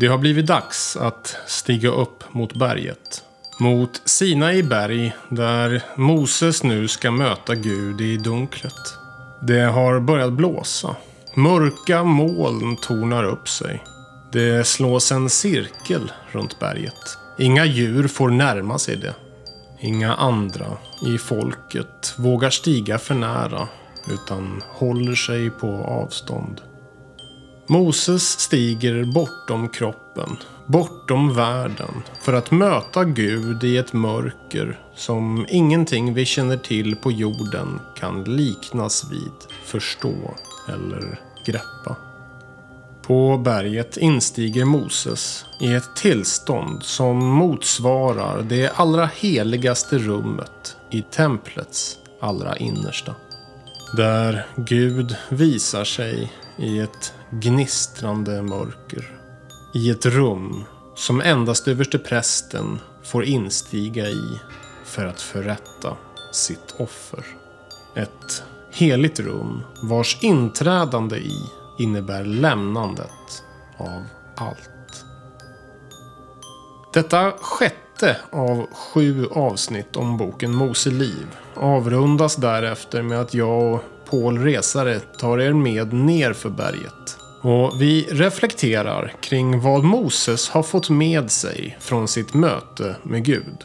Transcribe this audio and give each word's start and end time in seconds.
Det 0.00 0.06
har 0.06 0.18
blivit 0.18 0.46
dags 0.46 0.96
att 0.96 1.36
stiga 1.46 1.88
upp 1.88 2.34
mot 2.34 2.54
berget. 2.54 3.24
Mot 3.60 4.02
Sinai 4.04 4.62
berg 4.62 5.16
där 5.28 5.82
Moses 5.96 6.62
nu 6.62 6.88
ska 6.88 7.10
möta 7.10 7.54
Gud 7.54 8.00
i 8.00 8.16
dunklet. 8.16 8.94
Det 9.42 9.60
har 9.60 10.00
börjat 10.00 10.32
blåsa. 10.32 10.96
Mörka 11.34 12.04
moln 12.04 12.76
tornar 12.76 13.24
upp 13.24 13.48
sig. 13.48 13.84
Det 14.32 14.66
slås 14.66 15.12
en 15.12 15.30
cirkel 15.30 16.12
runt 16.32 16.58
berget. 16.58 17.18
Inga 17.38 17.64
djur 17.64 18.08
får 18.08 18.30
närma 18.30 18.78
sig 18.78 18.96
det. 18.96 19.14
Inga 19.80 20.14
andra 20.14 20.66
i 21.06 21.18
folket 21.18 22.14
vågar 22.18 22.50
stiga 22.50 22.98
för 22.98 23.14
nära 23.14 23.68
utan 24.10 24.62
håller 24.68 25.14
sig 25.14 25.50
på 25.50 25.68
avstånd. 25.68 26.60
Moses 27.70 28.40
stiger 28.40 29.04
bortom 29.04 29.68
kroppen, 29.68 30.36
bortom 30.66 31.34
världen 31.34 32.02
för 32.20 32.32
att 32.32 32.50
möta 32.50 33.04
Gud 33.04 33.64
i 33.64 33.76
ett 33.76 33.92
mörker 33.92 34.80
som 34.94 35.46
ingenting 35.48 36.14
vi 36.14 36.24
känner 36.24 36.56
till 36.56 36.96
på 36.96 37.12
jorden 37.12 37.80
kan 37.96 38.24
liknas 38.24 39.10
vid, 39.10 39.32
förstå 39.64 40.34
eller 40.68 41.20
greppa. 41.46 41.96
På 43.02 43.38
berget 43.38 43.96
instiger 43.96 44.64
Moses 44.64 45.44
i 45.60 45.74
ett 45.74 45.96
tillstånd 45.96 46.82
som 46.82 47.16
motsvarar 47.18 48.42
det 48.42 48.70
allra 48.74 49.06
heligaste 49.06 49.98
rummet 49.98 50.76
i 50.90 51.02
templets 51.02 51.96
allra 52.20 52.56
innersta. 52.56 53.14
Där 53.96 54.46
Gud 54.56 55.16
visar 55.28 55.84
sig 55.84 56.32
i 56.56 56.78
ett 56.78 57.14
gnistrande 57.30 58.42
mörker. 58.42 59.20
I 59.74 59.90
ett 59.90 60.06
rum 60.06 60.64
som 60.94 61.20
endast 61.20 61.68
överste 61.68 61.98
prästen 61.98 62.78
får 63.04 63.24
instiga 63.24 64.08
i 64.08 64.40
för 64.84 65.06
att 65.06 65.20
förrätta 65.20 65.96
sitt 66.32 66.74
offer. 66.78 67.24
Ett 67.94 68.42
heligt 68.70 69.20
rum 69.20 69.62
vars 69.82 70.18
inträdande 70.22 71.16
i 71.16 71.42
innebär 71.78 72.24
lämnandet 72.24 73.44
av 73.78 74.04
allt. 74.36 75.04
Detta 76.92 77.32
sjätte 77.40 78.16
av 78.30 78.66
sju 78.72 79.26
avsnitt 79.26 79.96
om 79.96 80.16
boken 80.16 80.54
Mose 80.54 80.90
liv 80.90 81.26
avrundas 81.54 82.36
därefter 82.36 83.02
med 83.02 83.20
att 83.20 83.34
jag 83.34 83.74
och 83.74 83.84
Paul 84.10 84.38
Resare 84.38 85.00
tar 85.00 85.38
er 85.38 85.52
med 85.52 85.92
ner 85.92 86.32
för 86.32 86.50
berget. 86.50 87.17
Och 87.48 87.80
vi 87.80 88.06
reflekterar 88.10 89.12
kring 89.20 89.60
vad 89.60 89.84
Moses 89.84 90.48
har 90.48 90.62
fått 90.62 90.90
med 90.90 91.30
sig 91.30 91.76
från 91.80 92.08
sitt 92.08 92.34
möte 92.34 92.96
med 93.02 93.24
Gud. 93.24 93.64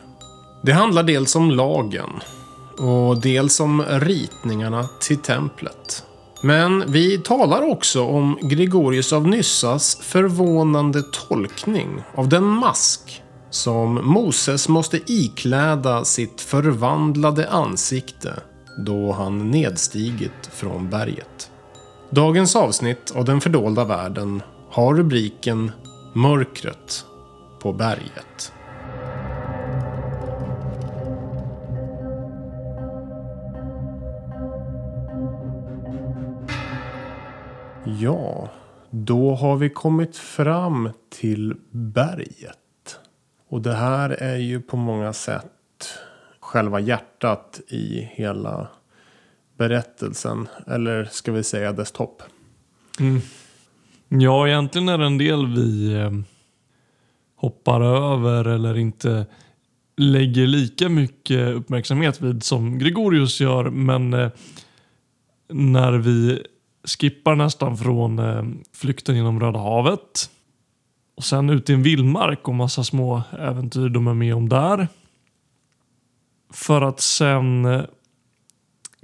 Det 0.62 0.72
handlar 0.72 1.04
dels 1.04 1.36
om 1.36 1.52
lagen 1.52 2.10
och 2.78 3.22
dels 3.22 3.60
om 3.60 3.84
ritningarna 3.90 4.90
till 5.02 5.18
templet. 5.18 6.04
Men 6.42 6.92
vi 6.92 7.18
talar 7.18 7.62
också 7.62 8.04
om 8.04 8.38
Gregorius 8.42 9.14
av 9.14 9.28
Nyssas 9.28 9.96
förvånande 10.02 11.04
tolkning 11.28 12.04
av 12.16 12.30
den 12.30 12.46
mask 12.46 13.22
som 13.50 13.94
Moses 14.04 14.70
måste 14.70 15.00
ikläda 15.06 16.06
sitt 16.06 16.42
förvandlade 16.42 17.50
ansikte 17.50 18.34
då 18.78 19.12
han 19.12 19.52
nedstigit 19.52 20.50
från 20.52 20.90
berget. 20.90 21.50
Dagens 22.16 22.56
avsnitt 22.56 23.12
av 23.16 23.26
Den 23.26 23.42
fördolda 23.42 23.86
världen 23.86 24.42
har 24.70 24.96
rubriken 24.96 25.72
Mörkret 26.14 27.06
på 27.60 27.74
berget. 27.74 28.54
Ja, 37.86 38.50
då 38.90 39.36
har 39.36 39.56
vi 39.56 39.70
kommit 39.70 40.18
fram 40.18 40.90
till 41.10 41.56
berget. 41.72 43.00
Och 43.50 43.62
det 43.62 43.74
här 43.74 44.10
är 44.10 44.38
ju 44.38 44.62
på 44.62 44.78
många 44.78 45.14
sätt 45.14 45.46
själva 46.40 46.80
hjärtat 46.80 47.62
i 47.68 48.10
hela 48.12 48.68
berättelsen. 49.58 50.48
Eller 50.68 51.06
ska 51.06 51.32
vi 51.32 51.44
säga 51.44 51.74
dess 51.74 51.92
topp. 51.92 52.24
Mm. 53.00 53.22
Ja, 54.10 54.48
egentligen 54.48 54.90
är 54.90 54.98
det 54.98 55.06
en 55.06 55.18
del 55.18 55.48
vi 55.48 55.94
eh, 55.94 56.12
hoppar 57.36 57.82
över 57.82 58.46
eller 58.48 58.78
inte 58.78 59.26
lägger 59.98 60.48
lika 60.48 60.90
mycket 60.90 61.56
uppmärksamhet 61.56 62.22
vid 62.22 62.44
som 62.44 62.80
Gregorius 62.80 63.42
gör. 63.42 63.70
Men 63.70 64.14
eh, 64.14 64.30
när 65.50 65.94
vi 65.94 66.46
skippar 66.84 67.36
nästan 67.36 67.78
från 67.78 68.20
eh, 68.20 68.44
flykten 68.74 69.16
genom 69.16 69.40
Röda 69.40 69.60
havet 69.60 70.30
och 71.16 71.24
sen 71.24 71.50
ut 71.50 71.70
i 71.70 71.74
en 71.74 71.84
vildmark 71.84 72.48
och 72.48 72.56
massa 72.56 72.84
små 72.84 73.22
äventyr 73.40 73.90
de 73.90 74.08
är 74.08 74.14
med 74.14 74.36
om 74.36 74.50
där. 74.50 74.88
För 76.54 76.82
att 76.82 77.00
sen 77.00 77.66
eh, 77.66 77.82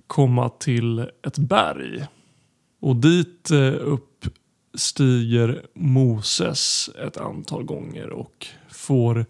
komma 0.10 0.50
till 0.50 1.00
ett 1.00 1.38
berg. 1.38 2.06
Och 2.80 2.96
dit 2.96 3.52
eh, 3.52 3.74
uppstiger 3.80 5.66
Moses 5.74 6.90
ett 7.06 7.18
antal 7.18 7.64
gånger 7.64 8.10
och 8.10 8.48
får 8.70 9.26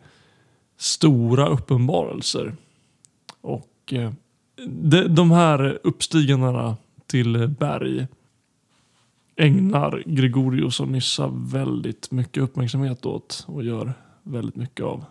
stora 0.77 1.47
uppenbarelser. 1.47 2.55
Och 3.41 3.93
eh, 3.93 4.11
de 5.09 5.31
här 5.31 5.79
uppstigandena 5.83 6.77
till 7.05 7.47
berg 7.47 8.07
ägnar 9.35 10.03
Gregorius 10.05 10.79
och 10.79 10.87
Nyssa 10.87 11.27
väldigt 11.33 12.11
mycket 12.11 12.43
uppmärksamhet 12.43 13.05
åt 13.05 13.45
och 13.47 13.63
gör 13.63 13.93
väldigt 14.23 14.55
mycket 14.55 14.85
av. 14.85 15.05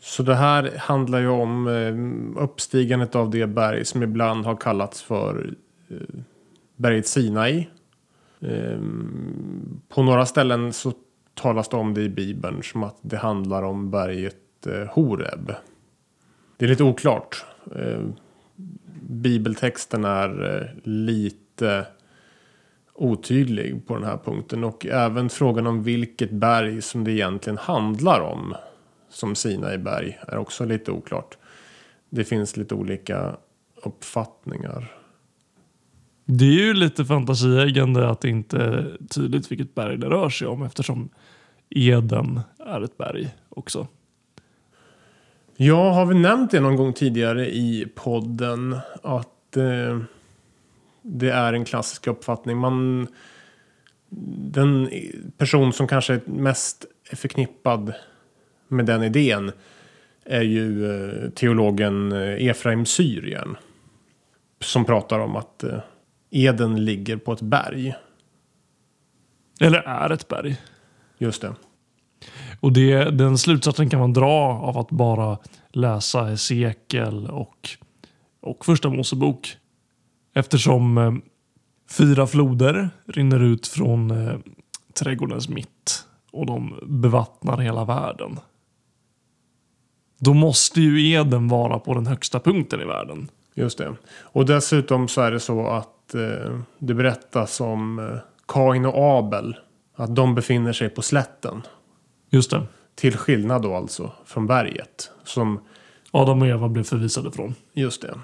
Så 0.00 0.22
det 0.22 0.34
här 0.34 0.76
handlar 0.78 1.20
ju 1.20 1.28
om 1.28 1.66
eh, 1.68 2.42
uppstigandet 2.42 3.14
av 3.14 3.30
det 3.30 3.46
berg 3.46 3.84
som 3.84 4.02
ibland 4.02 4.44
har 4.44 4.56
kallats 4.56 5.02
för 5.02 5.54
eh, 5.88 5.96
berget 6.76 7.06
Sinai. 7.06 7.68
Ehm, 8.40 9.80
på 9.88 10.02
några 10.02 10.26
ställen 10.26 10.72
så 10.72 10.92
talas 11.34 11.68
det 11.68 11.76
om 11.76 11.94
det 11.94 12.02
i 12.02 12.08
Bibeln 12.08 12.62
som 12.62 12.82
att 12.82 12.96
det 13.00 13.16
handlar 13.16 13.62
om 13.62 13.90
berget 13.90 14.66
eh, 14.66 14.86
Horeb. 14.88 15.52
Det 16.56 16.64
är 16.64 16.68
lite 16.68 16.84
oklart. 16.84 17.44
Ehm, 17.76 18.12
bibeltexten 19.08 20.04
är 20.04 20.74
lite 20.84 21.86
otydlig 22.94 23.86
på 23.86 23.94
den 23.94 24.04
här 24.04 24.18
punkten 24.24 24.64
och 24.64 24.86
även 24.86 25.28
frågan 25.28 25.66
om 25.66 25.82
vilket 25.82 26.30
berg 26.30 26.82
som 26.82 27.04
det 27.04 27.12
egentligen 27.12 27.58
handlar 27.58 28.20
om 28.20 28.54
som 29.08 29.34
Sinai 29.34 29.78
berg 29.78 30.18
är 30.28 30.36
också 30.36 30.64
lite 30.64 30.90
oklart. 30.90 31.38
Det 32.10 32.24
finns 32.24 32.56
lite 32.56 32.74
olika 32.74 33.36
uppfattningar. 33.82 34.94
Det 36.24 36.44
är 36.44 36.66
ju 36.66 36.74
lite 36.74 37.04
fantasieggande 37.04 38.08
att 38.08 38.20
det 38.20 38.28
inte 38.28 38.58
är 38.58 38.96
tydligt 39.10 39.52
vilket 39.52 39.74
berg 39.74 39.98
det 39.98 40.06
rör 40.06 40.28
sig 40.28 40.48
om 40.48 40.62
eftersom 40.62 41.08
Eden 41.70 42.40
är 42.58 42.80
ett 42.80 42.98
berg 42.98 43.34
också. 43.48 43.86
Ja, 45.56 45.92
har 45.92 46.06
vi 46.06 46.14
nämnt 46.14 46.50
det 46.50 46.60
någon 46.60 46.76
gång 46.76 46.92
tidigare 46.92 47.46
i 47.46 47.88
podden 47.94 48.78
att 49.02 49.56
eh, 49.56 49.98
det 51.02 51.30
är 51.30 51.52
en 51.52 51.64
klassisk 51.64 52.06
uppfattning. 52.06 52.58
Man, 52.58 53.06
den 54.38 54.90
person 55.36 55.72
som 55.72 55.88
kanske 55.88 56.14
är 56.14 56.20
mest 56.26 56.84
förknippad 57.12 57.92
med 58.68 58.86
den 58.86 59.02
idén 59.02 59.52
är 60.24 60.42
ju 60.42 60.90
eh, 60.90 61.30
teologen 61.30 62.12
eh, 62.12 62.46
Efraim 62.48 62.86
Syrien. 62.86 63.56
Som 64.60 64.84
pratar 64.84 65.18
om 65.18 65.36
att 65.36 65.64
eh, 65.64 65.78
Eden 66.30 66.84
ligger 66.84 67.16
på 67.16 67.32
ett 67.32 67.40
berg. 67.40 67.94
Eller 69.60 69.78
är 69.78 70.10
ett 70.10 70.28
berg. 70.28 70.56
Just 71.18 71.42
det. 71.42 71.54
Och 72.60 72.72
det, 72.72 73.04
den 73.04 73.38
slutsatsen 73.38 73.90
kan 73.90 74.00
man 74.00 74.12
dra 74.12 74.60
av 74.62 74.78
att 74.78 74.90
bara 74.90 75.38
läsa 75.72 76.24
Hesekiel 76.24 77.26
och, 77.26 77.68
och 78.40 78.64
Första 78.64 78.90
Mosebok. 78.90 79.56
Eftersom 80.34 80.98
eh, 80.98 81.12
fyra 81.90 82.26
floder 82.26 82.90
rinner 83.06 83.40
ut 83.40 83.66
från 83.66 84.10
eh, 84.10 84.38
trädgårdens 84.94 85.48
mitt 85.48 86.04
och 86.32 86.46
de 86.46 86.80
bevattnar 86.86 87.58
hela 87.58 87.84
världen. 87.84 88.38
Då 90.18 90.34
måste 90.34 90.80
ju 90.80 91.10
Eden 91.10 91.48
vara 91.48 91.78
på 91.78 91.94
den 91.94 92.06
högsta 92.06 92.40
punkten 92.40 92.80
i 92.80 92.84
världen. 92.84 93.28
Just 93.54 93.78
det. 93.78 93.94
Och 94.20 94.46
dessutom 94.46 95.08
så 95.08 95.20
är 95.20 95.30
det 95.30 95.40
så 95.40 95.66
att 95.66 96.14
eh, 96.14 96.60
det 96.78 96.94
berättas 96.94 97.60
om 97.60 97.98
eh, 97.98 98.18
Kain 98.48 98.86
och 98.86 99.18
Abel. 99.18 99.56
Att 99.96 100.16
de 100.16 100.34
befinner 100.34 100.72
sig 100.72 100.88
på 100.88 101.02
slätten. 101.02 101.62
Just 102.30 102.50
det. 102.50 102.62
Till 102.94 103.16
skillnad 103.16 103.62
då 103.62 103.74
alltså 103.74 104.12
från 104.24 104.46
berget. 104.46 105.10
Som, 105.24 105.60
Adam 106.10 106.42
och 106.42 106.48
Eva 106.48 106.68
blev 106.68 106.84
förvisade 106.84 107.30
från. 107.30 107.54
just 107.72 108.02
det. 108.02 108.14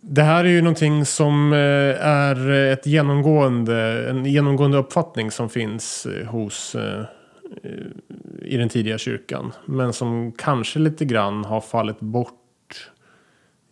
Det 0.00 0.22
här 0.22 0.44
är 0.44 0.48
ju 0.48 0.62
någonting 0.62 1.04
som 1.04 1.52
eh, 1.52 2.06
är 2.06 2.50
ett 2.50 2.86
genomgående, 2.86 4.08
en 4.10 4.24
genomgående 4.26 4.78
uppfattning 4.78 5.30
som 5.30 5.48
finns 5.48 6.06
eh, 6.06 6.26
hos 6.26 6.74
eh, 6.74 7.04
i 8.42 8.56
den 8.56 8.68
tidiga 8.68 8.98
kyrkan. 8.98 9.52
Men 9.66 9.92
som 9.92 10.32
kanske 10.32 10.78
lite 10.78 11.04
grann 11.04 11.44
har 11.44 11.60
fallit 11.60 12.00
bort. 12.00 12.90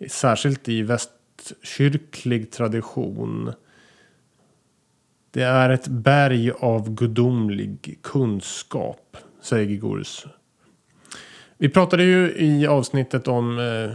Särskilt 0.09 0.69
i 0.69 0.83
västkyrklig 0.83 2.51
tradition. 2.51 3.53
Det 5.31 5.43
är 5.43 5.71
ett 5.71 5.89
berg 5.89 6.51
av 6.51 6.95
gudomlig 6.95 7.99
kunskap, 8.03 9.17
säger 9.41 9.67
Gregorius. 9.67 10.27
Vi 11.59 11.69
pratade 11.69 12.05
ju 12.05 12.35
i 12.37 12.67
avsnittet 12.67 13.29
om 13.29 13.59
eh, 13.59 13.91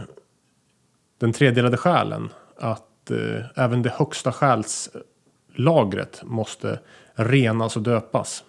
den 1.18 1.32
tredelade 1.32 1.76
själen. 1.76 2.28
Att 2.56 3.10
eh, 3.10 3.44
även 3.54 3.82
det 3.82 3.90
högsta 3.90 4.32
själslagret 4.32 6.22
måste 6.24 6.78
renas 7.14 7.76
och 7.76 7.82
döpas. 7.82 8.44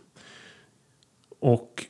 Och 1.44 1.86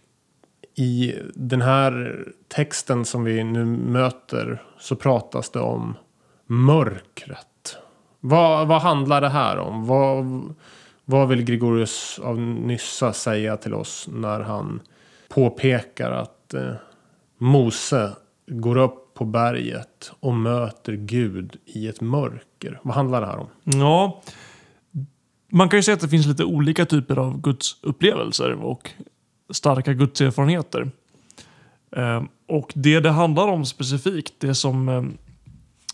i 0.76 1.16
den 1.34 1.62
här 1.62 2.26
texten 2.48 3.06
som 3.06 3.24
vi 3.24 3.44
nu 3.44 3.66
möter 3.66 4.64
så 4.80 4.96
pratas 4.96 5.50
det 5.50 5.60
om 5.60 5.98
mörkret. 6.46 7.78
Vad, 8.20 8.68
vad 8.68 8.82
handlar 8.82 9.22
det 9.22 9.30
här 9.30 9.58
om? 9.58 9.86
Vad, 9.86 10.26
vad 11.06 11.28
vill 11.28 11.44
Gregorius 11.44 12.20
av 12.24 12.40
Nyssa 12.40 13.14
säga 13.14 13.58
till 13.58 13.74
oss 13.74 14.08
när 14.12 14.40
han 14.40 14.82
påpekar 15.30 16.12
att 16.12 16.54
eh, 16.54 16.74
Mose 17.38 18.16
går 18.48 18.78
upp 18.78 19.14
på 19.14 19.26
berget 19.26 20.12
och 20.20 20.34
möter 20.34 20.94
Gud 20.94 21.58
i 21.66 21.88
ett 21.88 22.02
mörker? 22.02 22.80
Vad 22.84 22.96
handlar 22.96 23.22
det 23.22 23.28
här 23.28 23.38
om? 23.38 23.48
Ja, 23.64 24.22
man 25.52 25.70
kan 25.70 25.80
ju 25.80 25.84
säga 25.84 25.96
att 25.96 26.02
det 26.02 26.10
finns 26.10 26.28
lite 26.28 26.44
olika 26.44 26.86
typer 26.86 27.20
av 27.20 27.42
Guds 27.42 27.78
upplevelser 27.82 28.52
och 28.52 28.92
starka 29.54 29.94
gudserfarenheter. 29.94 30.92
Eh, 31.96 32.24
Och 32.48 32.74
det 32.76 33.00
det 33.00 33.12
handlar 33.12 33.48
om 33.48 33.66
specifikt, 33.66 34.34
det 34.40 34.56
som 34.56 34.90
eh, 34.90 35.04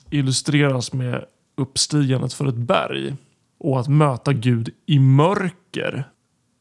illustreras 0.10 0.94
med 0.94 1.26
uppstigandet 1.58 2.34
för 2.34 2.48
ett 2.48 2.56
berg 2.56 3.16
och 3.60 3.80
att 3.80 3.88
möta 3.88 4.34
Gud 4.34 4.70
i 4.86 5.00
mörker 5.00 6.04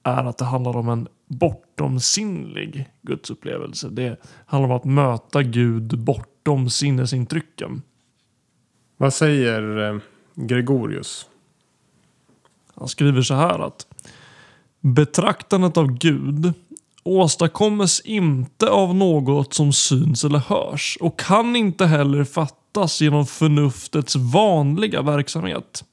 är 0.02 0.24
att 0.24 0.38
det 0.38 0.44
handlar 0.44 0.76
om 0.76 0.88
en 0.88 1.08
bortomsinnlig 1.28 2.88
gudsupplevelse. 3.02 3.88
Det 3.88 4.20
handlar 4.46 4.70
om 4.70 4.76
att 4.76 4.84
möta 4.84 5.42
Gud 5.42 5.98
bortom 5.98 6.70
sinnesintrycken. 6.70 7.82
Vad 8.96 9.14
säger 9.14 9.88
eh, 9.88 10.00
Gregorius? 10.34 11.26
Han 12.74 12.88
skriver 12.88 13.22
så 13.22 13.34
här 13.34 13.58
att 13.58 13.86
betraktandet 14.80 15.76
av 15.76 15.98
Gud 15.98 16.52
åstadkommes 17.08 18.00
inte 18.00 18.70
av 18.70 18.94
något 18.94 19.54
som 19.54 19.72
syns 19.72 20.24
eller 20.24 20.38
hörs 20.38 20.98
och 21.00 21.18
kan 21.18 21.56
inte 21.56 21.86
heller 21.86 22.24
fattas 22.24 23.00
genom 23.00 23.26
förnuftets 23.26 24.16
vanliga 24.16 25.02
verksamhet. 25.02 25.84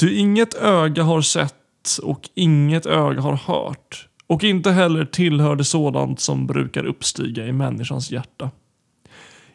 Ty 0.00 0.18
inget 0.18 0.54
öga 0.54 1.02
har 1.02 1.22
sett 1.22 1.54
och 2.02 2.28
inget 2.34 2.86
öga 2.86 3.20
har 3.20 3.36
hört 3.36 4.08
och 4.26 4.44
inte 4.44 4.70
heller 4.70 5.04
tillhör 5.04 5.56
det 5.56 5.64
sådant 5.64 6.20
som 6.20 6.46
brukar 6.46 6.84
uppstiga 6.84 7.46
i 7.46 7.52
människans 7.52 8.10
hjärta. 8.10 8.50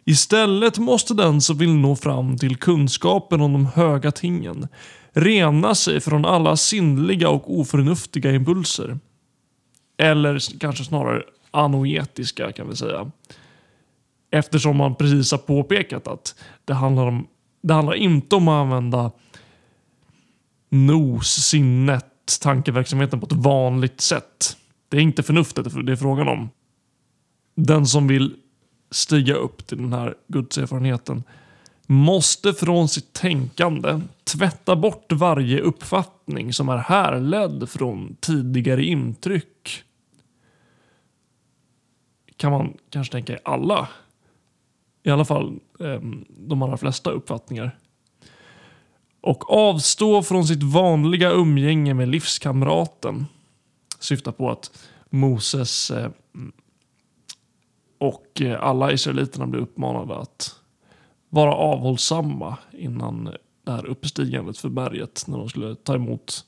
Istället 0.06 0.78
måste 0.78 1.14
den 1.14 1.42
som 1.42 1.58
vill 1.58 1.74
nå 1.76 1.96
fram 1.96 2.38
till 2.38 2.56
kunskapen 2.56 3.42
om 3.42 3.54
de 3.54 3.66
höga 3.66 4.12
tingen 4.12 4.68
rena 5.14 5.76
sig 5.76 6.00
från 6.00 6.26
alla 6.26 6.58
sinnliga 6.58 7.30
och 7.30 7.60
oförnuftiga 7.60 8.32
impulser. 8.32 9.00
Eller 9.98 10.60
kanske 10.60 10.84
snarare 10.84 11.24
anoetiska 11.52 12.52
kan 12.52 12.70
vi 12.70 12.76
säga. 12.76 13.12
Eftersom 14.32 14.78
man 14.78 14.96
precis 14.96 15.32
har 15.32 15.38
påpekat 15.38 16.08
att 16.08 16.36
det 16.66 16.74
handlar, 16.74 17.08
om, 17.08 17.28
det 17.62 17.74
handlar 17.74 17.94
inte 17.94 18.36
om 18.36 18.48
att 18.48 18.62
använda 18.62 19.12
nos, 20.70 21.28
sinnet, 21.28 22.40
tankeverksamheten 22.42 23.20
på 23.20 23.26
ett 23.26 23.32
vanligt 23.34 24.02
sätt. 24.02 24.58
Det 24.90 24.98
är 24.98 25.02
inte 25.02 25.24
förnuftet 25.24 25.86
det 25.86 25.92
är 25.92 25.96
frågan 25.96 26.28
om. 26.28 26.50
Den 27.56 27.86
som 27.86 28.08
vill 28.08 28.36
stiga 28.92 29.36
upp 29.36 29.68
till 29.68 29.78
den 29.78 29.94
här 29.94 30.16
gudserfarenheten 30.28 31.24
måste 31.88 32.54
från 32.54 32.90
sitt 32.90 33.14
tänkande 33.14 34.02
tvätta 34.24 34.76
bort 34.76 35.12
varje 35.12 35.60
uppfattning 35.60 36.13
som 36.52 36.70
är 36.70 36.78
härledd 36.78 37.70
från 37.70 38.16
tidigare 38.20 38.86
intryck. 38.86 39.84
Kan 42.38 42.52
man 42.52 42.78
kanske 42.90 43.12
tänka 43.12 43.34
i 43.34 43.40
alla, 43.44 43.88
i 45.04 45.10
alla 45.10 45.26
fall 45.26 45.60
eh, 45.80 46.02
de 46.30 46.62
allra 46.62 46.78
flesta 46.78 47.12
uppfattningar. 47.12 47.78
Och 49.22 49.52
avstå 49.52 50.24
från 50.24 50.48
sitt 50.48 50.64
vanliga 50.64 51.32
umgänge 51.32 51.94
med 51.94 52.08
livskamraten. 52.10 53.26
Syftar 54.00 54.32
på 54.32 54.52
att 54.52 54.90
Moses 55.10 55.92
eh, 55.92 56.10
och 57.98 58.42
eh, 58.42 58.64
alla 58.64 58.92
israeliterna 58.92 59.48
blev 59.48 59.64
uppmanade 59.64 60.16
att 60.16 60.56
vara 61.30 61.54
avhållsamma 61.54 62.58
innan 62.72 63.28
eh, 63.28 63.34
det 63.64 63.72
här 63.72 63.86
uppstigandet 63.86 64.58
för 64.58 64.70
berget 64.70 65.24
när 65.28 65.38
de 65.38 65.50
skulle 65.50 65.76
ta 65.76 65.96
emot 65.96 66.46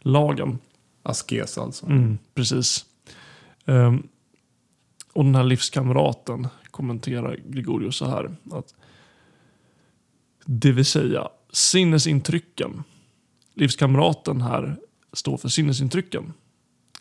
lagen. 0.00 0.58
Askes 1.02 1.58
alltså. 1.58 1.86
Mm, 1.86 2.18
precis. 2.34 2.86
Um, 3.64 4.08
och 5.12 5.24
den 5.24 5.34
här 5.34 5.44
livskamraten 5.44 6.48
kommenterar 6.70 7.38
Gregorius 7.46 7.96
så 7.96 8.06
här. 8.06 8.36
Att 8.50 8.74
det 10.44 10.72
vill 10.72 10.84
säga 10.84 11.28
sinnesintrycken. 11.52 12.82
Livskamraten 13.54 14.40
här 14.40 14.76
står 15.12 15.36
för 15.36 15.48
sinnesintrycken. 15.48 16.32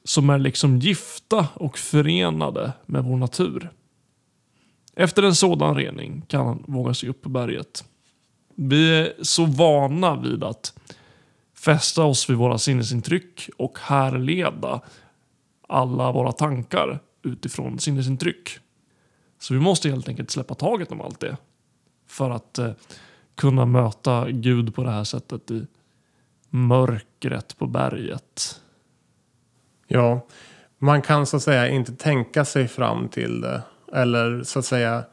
Som 0.04 0.30
är 0.30 0.38
liksom 0.38 0.80
gifta 0.80 1.48
och 1.54 1.78
förenade 1.78 2.74
med 2.86 3.04
vår 3.04 3.18
natur. 3.18 3.72
Efter 4.96 5.24
en 5.24 5.36
sådan 5.36 5.76
rening 5.76 6.22
kan 6.28 6.46
han 6.46 6.64
våga 6.68 6.94
sig 6.94 7.10
upp 7.10 7.22
på 7.22 7.30
berget. 7.30 7.86
Vi 8.64 9.00
är 9.00 9.14
så 9.22 9.46
vana 9.46 10.16
vid 10.16 10.44
att 10.44 10.74
fästa 11.54 12.04
oss 12.04 12.30
vid 12.30 12.38
våra 12.38 12.58
sinnesintryck 12.58 13.50
och 13.58 13.80
härleda 13.80 14.82
alla 15.68 16.12
våra 16.12 16.32
tankar 16.32 17.00
utifrån 17.24 17.80
sinnesintryck. 17.80 18.60
Så 19.40 19.54
vi 19.54 19.60
måste 19.60 19.90
helt 19.90 20.10
enkelt 20.10 20.32
släppa 20.32 20.56
taget 20.56 20.92
om 20.92 21.02
allt 21.02 21.20
det. 21.20 21.38
För 22.08 22.30
att 22.30 22.58
eh, 22.58 22.72
kunna 23.36 23.66
möta 23.66 24.32
Gud 24.32 24.76
på 24.76 24.84
det 24.84 24.92
här 24.92 25.04
sättet 25.04 25.52
i 25.52 25.68
mörkret 26.50 27.58
på 27.58 27.68
berget. 27.68 28.62
Ja, 29.88 30.28
man 30.78 31.02
kan 31.02 31.26
så 31.26 31.38
att 31.38 31.44
säga 31.44 31.68
inte 31.68 31.96
tänka 31.96 32.46
sig 32.46 32.68
fram 32.68 33.10
till 33.10 33.42
det. 33.42 33.62
Eller 33.94 34.44
så 34.44 34.60
att 34.60 34.66
säga 34.66 35.04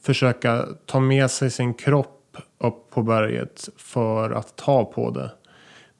försöka 0.00 0.66
ta 0.86 1.00
med 1.00 1.30
sig 1.30 1.50
sin 1.50 1.74
kropp 1.74 2.15
upp 2.58 2.90
på 2.90 3.02
berget 3.02 3.68
för 3.76 4.30
att 4.30 4.56
ta 4.56 4.84
på 4.84 5.10
det. 5.10 5.30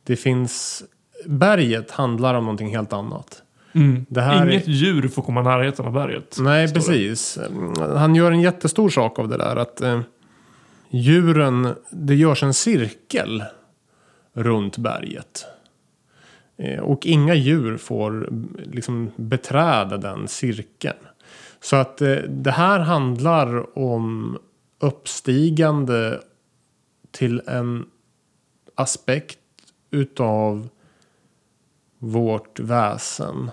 Det 0.04 0.16
finns... 0.16 0.84
Berget 1.26 1.90
handlar 1.90 2.34
om 2.34 2.44
någonting 2.44 2.76
helt 2.76 2.92
annat. 2.92 3.42
Mm. 3.74 4.06
Inget 4.10 4.66
är, 4.66 4.70
djur 4.70 5.08
får 5.08 5.22
komma 5.22 5.40
i 5.40 5.44
närheten 5.44 5.86
av 5.86 5.92
berget. 5.92 6.36
nej, 6.40 6.68
står 6.68 6.74
det. 6.80 6.86
precis. 6.86 7.38
Han 7.96 8.14
gör 8.14 8.32
en 8.32 8.40
jättestor 8.40 8.88
sak 8.88 9.18
av 9.18 9.28
det 9.28 9.36
där. 9.36 9.56
Att 9.56 9.80
eh, 9.80 10.00
djuren, 10.90 11.74
det 11.90 12.14
görs 12.14 12.42
en 12.42 12.54
cirkel 12.54 13.44
runt 14.32 14.78
berget. 14.78 15.44
Eh, 16.58 16.78
Och 16.80 17.06
inga 17.06 17.34
djur 17.34 17.76
får 17.76 18.28
liksom 18.72 19.10
beträda 19.16 19.96
den 19.96 20.28
cirkeln. 20.28 20.96
Så 21.60 21.76
att 21.76 22.02
eh, 22.02 22.14
det 22.28 22.50
här 22.50 22.80
handlar 22.80 23.78
om 23.78 24.38
uppstigande 24.80 26.20
till 27.16 27.42
en 27.46 27.86
aspekt 28.74 29.38
utav 29.90 30.68
vårt 31.98 32.60
väsen 32.60 33.50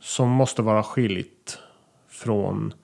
som 0.00 0.28
måste 0.28 0.62
vara 0.62 0.82
skilt 0.82 1.58
från 2.08 2.74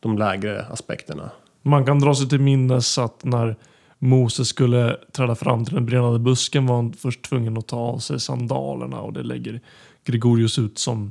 de 0.00 0.18
lägre 0.18 0.66
aspekterna. 0.66 1.30
Man 1.62 1.86
kan 1.86 2.00
dra 2.00 2.14
sig 2.14 2.28
till 2.28 2.40
minnes 2.40 2.98
att 2.98 3.24
när 3.24 3.56
Moses 3.98 4.48
skulle 4.48 4.96
träda 5.12 5.34
fram 5.34 5.64
till 5.64 5.74
den 5.74 5.86
brinnande 5.86 6.18
busken 6.18 6.66
var 6.66 6.76
han 6.76 6.92
först 6.92 7.22
tvungen 7.22 7.58
att 7.58 7.68
ta 7.68 7.76
av 7.76 7.98
sig 7.98 8.20
sandalerna 8.20 9.00
och 9.00 9.12
det 9.12 9.22
lägger 9.22 9.60
Gregorius 10.04 10.58
ut 10.58 10.78
som 10.78 11.10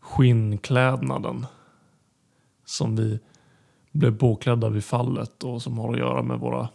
skinnklädnaden 0.00 1.46
som 2.64 2.96
vi 2.96 3.18
blev 3.98 4.18
påklädda 4.18 4.68
vid 4.68 4.84
fallet 4.84 5.44
och 5.44 5.62
som 5.62 5.78
har 5.78 5.92
att 5.92 5.98
göra 5.98 6.22
med 6.22 6.38
våra 6.38 6.68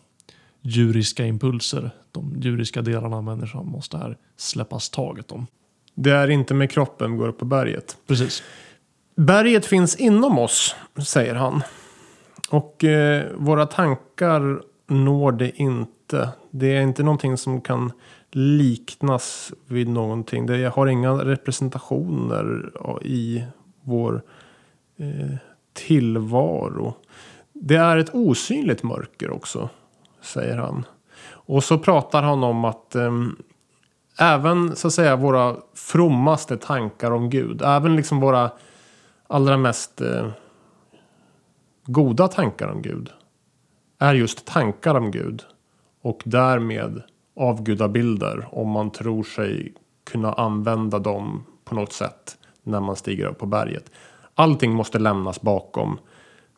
djuriska 0.62 1.26
impulser. 1.26 1.92
De 2.12 2.36
djuriska 2.40 2.82
delarna 2.82 3.18
av 3.18 3.24
människan 3.24 3.66
måste 3.66 3.98
här 3.98 4.18
släppas 4.38 4.90
taget 4.90 5.32
om. 5.32 5.48
Det 5.96 6.12
är 6.12 6.28
inte 6.28 6.54
med 6.54 6.72
kroppen 6.72 7.12
vi 7.12 7.18
går 7.18 7.28
upp 7.28 7.38
på 7.38 7.46
berget. 7.46 7.98
Precis. 8.08 8.44
Berget 9.16 9.66
finns 9.66 9.96
inom 9.96 10.40
oss, 10.40 10.76
säger 11.06 11.36
han. 11.36 11.64
Och 12.50 12.84
eh, 12.84 13.26
våra 13.36 13.66
tankar 13.66 14.62
når 14.88 15.32
det 15.32 15.52
inte. 15.62 16.30
Det 16.52 16.76
är 16.78 16.82
inte 16.82 17.04
någonting 17.04 17.38
som 17.38 17.62
kan 17.62 17.92
liknas 18.32 19.54
vid 19.68 19.88
någonting. 19.88 20.46
Det 20.46 20.74
har 20.76 20.88
inga 20.88 21.12
representationer 21.12 22.72
i 23.02 23.44
vår 23.82 24.22
eh, 24.98 25.38
tillvaro. 25.74 26.94
Det 27.66 27.76
är 27.76 27.98
ett 27.98 28.16
osynligt 28.16 28.84
mörker 28.84 29.32
också, 29.32 29.70
säger 30.22 30.58
han. 30.58 30.86
Och 31.26 31.64
så 31.64 31.78
pratar 31.78 32.24
han 32.24 32.44
om 32.44 32.66
att 32.66 32.96
eh, 32.96 33.12
även 34.20 34.76
så 34.76 34.88
att 34.88 34.94
säga 34.94 35.16
våra 35.16 35.56
frommaste 35.74 36.58
tankar 36.58 37.12
om 37.12 37.30
Gud, 37.30 37.62
även 37.62 37.96
liksom 37.96 38.20
våra 38.20 38.52
allra 39.28 39.58
mest 39.58 40.02
eh, 40.02 40.28
goda 41.86 42.28
tankar 42.28 42.68
om 42.68 42.82
Gud 42.82 43.10
är 44.00 44.14
just 44.14 44.46
tankar 44.46 44.96
om 44.96 45.12
Gud 45.12 45.44
och 46.02 46.22
därmed 46.26 47.02
avgudabilder 47.36 48.48
om 48.52 48.70
man 48.70 48.92
tror 48.92 49.24
sig 49.24 49.74
kunna 50.12 50.34
använda 50.34 51.00
dem 51.00 51.44
på 51.66 51.76
något 51.76 51.94
sätt 51.94 52.38
när 52.64 52.80
man 52.80 52.96
stiger 52.96 53.26
upp 53.26 53.38
på 53.38 53.46
berget. 53.46 53.92
Allting 54.36 54.72
måste 54.72 55.00
lämnas 55.00 55.42
bakom 55.42 56.00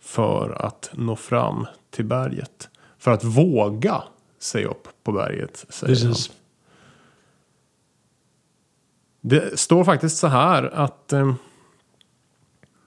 för 0.05 0.65
att 0.65 0.89
nå 0.93 1.15
fram 1.15 1.67
till 1.89 2.05
berget. 2.05 2.69
För 2.97 3.11
att 3.11 3.23
våga 3.23 4.03
sig 4.39 4.65
upp 4.65 4.87
på 5.03 5.11
berget, 5.11 5.65
säger 5.69 5.93
Precis. 5.93 6.27
han. 6.27 6.37
Det 9.21 9.59
står 9.59 9.83
faktiskt 9.83 10.17
så 10.17 10.27
här 10.27 10.63
att 10.73 11.13
eh, 11.13 11.33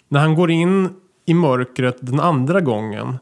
när 0.08 0.20
han 0.20 0.34
går 0.34 0.50
in 0.50 1.00
i 1.24 1.34
mörkret 1.34 1.96
den 2.00 2.20
andra 2.20 2.60
gången 2.60 3.18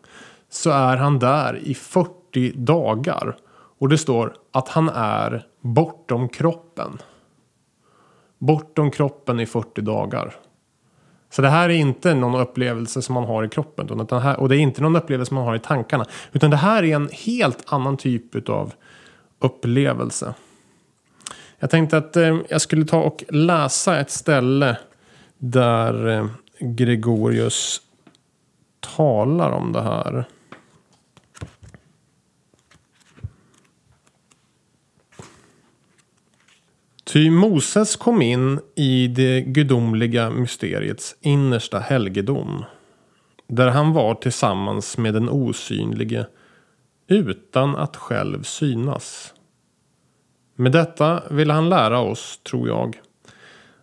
så 0.48 0.70
är 0.70 0.96
han 0.96 1.18
där 1.18 1.58
i 1.58 1.74
40 1.74 2.52
dagar. 2.56 3.36
Och 3.78 3.88
det 3.88 3.98
står 3.98 4.34
att 4.52 4.68
han 4.68 4.88
är 4.88 5.46
bortom 5.60 6.28
kroppen. 6.28 6.98
Bortom 8.38 8.90
kroppen 8.90 9.40
i 9.40 9.46
40 9.46 9.80
dagar. 9.80 10.34
Så 11.30 11.42
det 11.42 11.48
här 11.48 11.68
är 11.68 11.74
inte 11.74 12.14
någon 12.14 12.40
upplevelse 12.40 13.02
som 13.02 13.14
man 13.14 13.24
har 13.24 13.44
i 13.44 13.48
kroppen. 13.48 13.86
utan 13.86 14.06
det 14.06 14.20
här, 14.20 14.40
och 14.40 14.48
det 14.48 14.56
är 14.56 14.58
inte 14.58 14.82
någon 14.82 14.96
upplevelse 14.96 15.34
man 15.34 15.44
har 15.44 15.56
i 15.56 15.58
tankarna. 15.58 16.04
Utan 16.32 16.50
det 16.50 16.56
här 16.56 16.82
är 16.82 16.96
en 16.96 17.08
helt 17.12 17.62
annan 17.66 17.96
typ 17.96 18.48
av 18.48 18.72
upplevelse. 19.38 20.34
Jag 21.58 21.70
tänkte 21.70 21.96
att 21.96 22.16
eh, 22.16 22.38
jag 22.48 22.60
skulle 22.60 22.84
ta 22.84 23.02
och 23.02 23.24
läsa 23.28 23.98
ett 23.98 24.10
ställe 24.10 24.76
där 25.38 26.08
eh, 26.08 26.26
Gregorius 26.60 27.80
talar 28.96 29.50
om 29.50 29.72
det 29.72 29.82
här. 29.82 30.24
Ty 37.12 37.30
Moses 37.30 37.96
kom 37.96 38.22
in 38.22 38.60
i 38.74 39.06
det 39.08 39.40
gudomliga 39.40 40.30
mysteriets 40.30 41.16
innersta 41.20 41.78
helgedom. 41.78 42.64
Där 43.48 43.68
han 43.68 43.92
var 43.92 44.14
tillsammans 44.14 44.98
med 44.98 45.14
den 45.14 45.28
osynlige 45.28 46.26
utan 47.08 47.76
att 47.76 47.96
själv 47.96 48.42
synas. 48.42 49.34
Med 50.56 50.72
detta 50.72 51.22
vill 51.30 51.50
han 51.50 51.68
lära 51.68 52.00
oss, 52.00 52.40
tror 52.42 52.68
jag, 52.68 53.00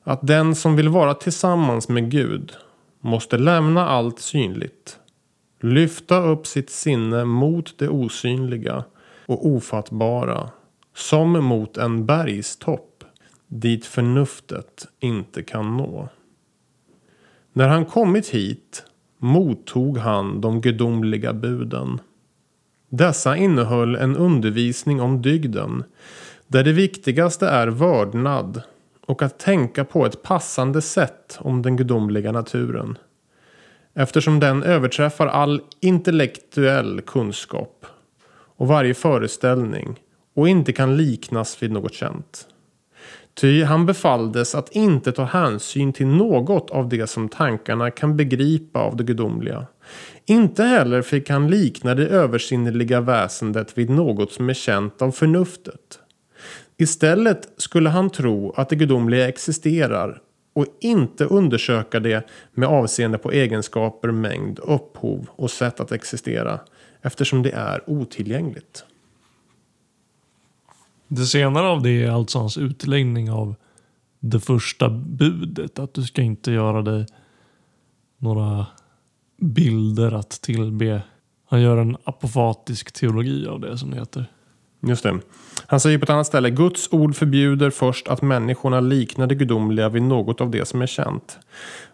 att 0.03 0.27
den 0.27 0.55
som 0.55 0.75
vill 0.75 0.89
vara 0.89 1.13
tillsammans 1.13 1.89
med 1.89 2.11
Gud 2.11 2.51
måste 2.99 3.37
lämna 3.37 3.87
allt 3.87 4.19
synligt, 4.19 4.97
lyfta 5.61 6.17
upp 6.17 6.47
sitt 6.47 6.69
sinne 6.69 7.25
mot 7.25 7.77
det 7.77 7.89
osynliga 7.89 8.83
och 9.25 9.47
ofattbara, 9.47 10.49
som 10.95 11.31
mot 11.45 11.77
en 11.77 12.05
bergstopp 12.05 12.92
dit 13.53 13.85
förnuftet 13.85 14.87
inte 14.99 15.43
kan 15.43 15.77
nå. 15.77 16.09
När 17.53 17.67
han 17.67 17.85
kommit 17.85 18.27
hit 18.27 18.85
mottog 19.17 19.97
han 19.97 20.41
de 20.41 20.61
gudomliga 20.61 21.33
buden. 21.33 22.01
Dessa 22.89 23.37
innehöll 23.37 23.95
en 23.95 24.15
undervisning 24.17 25.01
om 25.01 25.21
dygden, 25.21 25.83
där 26.47 26.63
det 26.63 26.71
viktigaste 26.71 27.47
är 27.47 27.67
vördnad 27.67 28.61
och 29.05 29.21
att 29.21 29.39
tänka 29.39 29.85
på 29.85 30.05
ett 30.05 30.23
passande 30.23 30.81
sätt 30.81 31.37
om 31.41 31.61
den 31.61 31.77
gudomliga 31.77 32.31
naturen. 32.31 32.97
Eftersom 33.93 34.39
den 34.39 34.63
överträffar 34.63 35.27
all 35.27 35.61
intellektuell 35.79 37.01
kunskap 37.01 37.85
och 38.31 38.67
varje 38.67 38.93
föreställning 38.93 39.99
och 40.33 40.49
inte 40.49 40.73
kan 40.73 40.97
liknas 40.97 41.63
vid 41.63 41.71
något 41.71 41.93
känt. 41.93 42.47
Ty 43.35 43.63
han 43.63 43.85
befalldes 43.85 44.55
att 44.55 44.75
inte 44.75 45.11
ta 45.11 45.23
hänsyn 45.23 45.93
till 45.93 46.07
något 46.07 46.69
av 46.69 46.89
det 46.89 47.07
som 47.07 47.29
tankarna 47.29 47.91
kan 47.91 48.17
begripa 48.17 48.79
av 48.79 48.95
det 48.95 49.03
gudomliga. 49.03 49.67
Inte 50.25 50.63
heller 50.63 51.01
fick 51.01 51.29
han 51.29 51.47
likna 51.47 51.95
det 51.95 52.07
översinnliga 52.07 53.01
väsendet 53.01 53.77
vid 53.77 53.89
något 53.89 54.31
som 54.31 54.49
är 54.49 54.53
känt 54.53 55.01
av 55.01 55.11
förnuftet. 55.11 55.99
Istället 56.77 57.49
skulle 57.57 57.89
han 57.89 58.09
tro 58.09 58.53
att 58.55 58.69
det 58.69 58.75
gudomliga 58.75 59.27
existerar 59.27 60.21
och 60.55 60.65
inte 60.81 61.25
undersöka 61.25 61.99
det 61.99 62.27
med 62.53 62.69
avseende 62.69 63.17
på 63.17 63.31
egenskaper, 63.31 64.11
mängd, 64.11 64.59
upphov 64.59 65.27
och 65.29 65.51
sätt 65.51 65.79
att 65.79 65.91
existera 65.91 66.59
eftersom 67.01 67.43
det 67.43 67.51
är 67.51 67.89
otillgängligt. 67.89 68.85
Det 71.15 71.25
senare 71.25 71.67
av 71.67 71.81
det 71.81 72.03
är 72.03 72.11
alltså 72.11 72.39
hans 72.39 72.57
utläggning 72.57 73.31
av 73.31 73.55
det 74.19 74.39
första 74.39 74.89
budet. 74.89 75.79
Att 75.79 75.93
du 75.93 76.03
ska 76.03 76.21
inte 76.21 76.51
göra 76.51 76.81
dig 76.81 77.05
några 78.17 78.65
bilder 79.41 80.11
att 80.11 80.29
tillbe. 80.29 81.01
Han 81.45 81.61
gör 81.61 81.77
en 81.77 81.97
apofatisk 82.03 82.91
teologi 82.91 83.47
av 83.47 83.59
det 83.59 83.77
som 83.77 83.91
det 83.91 83.97
heter. 83.97 84.31
Just 84.87 85.03
det. 85.03 85.19
Han 85.67 85.79
säger 85.79 85.97
på 85.97 86.03
ett 86.03 86.09
annat 86.09 86.27
ställe. 86.27 86.49
Guds 86.49 86.87
ord 86.91 87.15
förbjuder 87.15 87.69
först 87.69 88.07
att 88.07 88.21
människorna 88.21 88.79
liknar 88.79 89.27
det 89.27 89.35
gudomliga 89.35 89.89
vid 89.89 90.01
något 90.01 90.41
av 90.41 90.51
det 90.51 90.65
som 90.65 90.81
är 90.81 90.87
känt. 90.87 91.39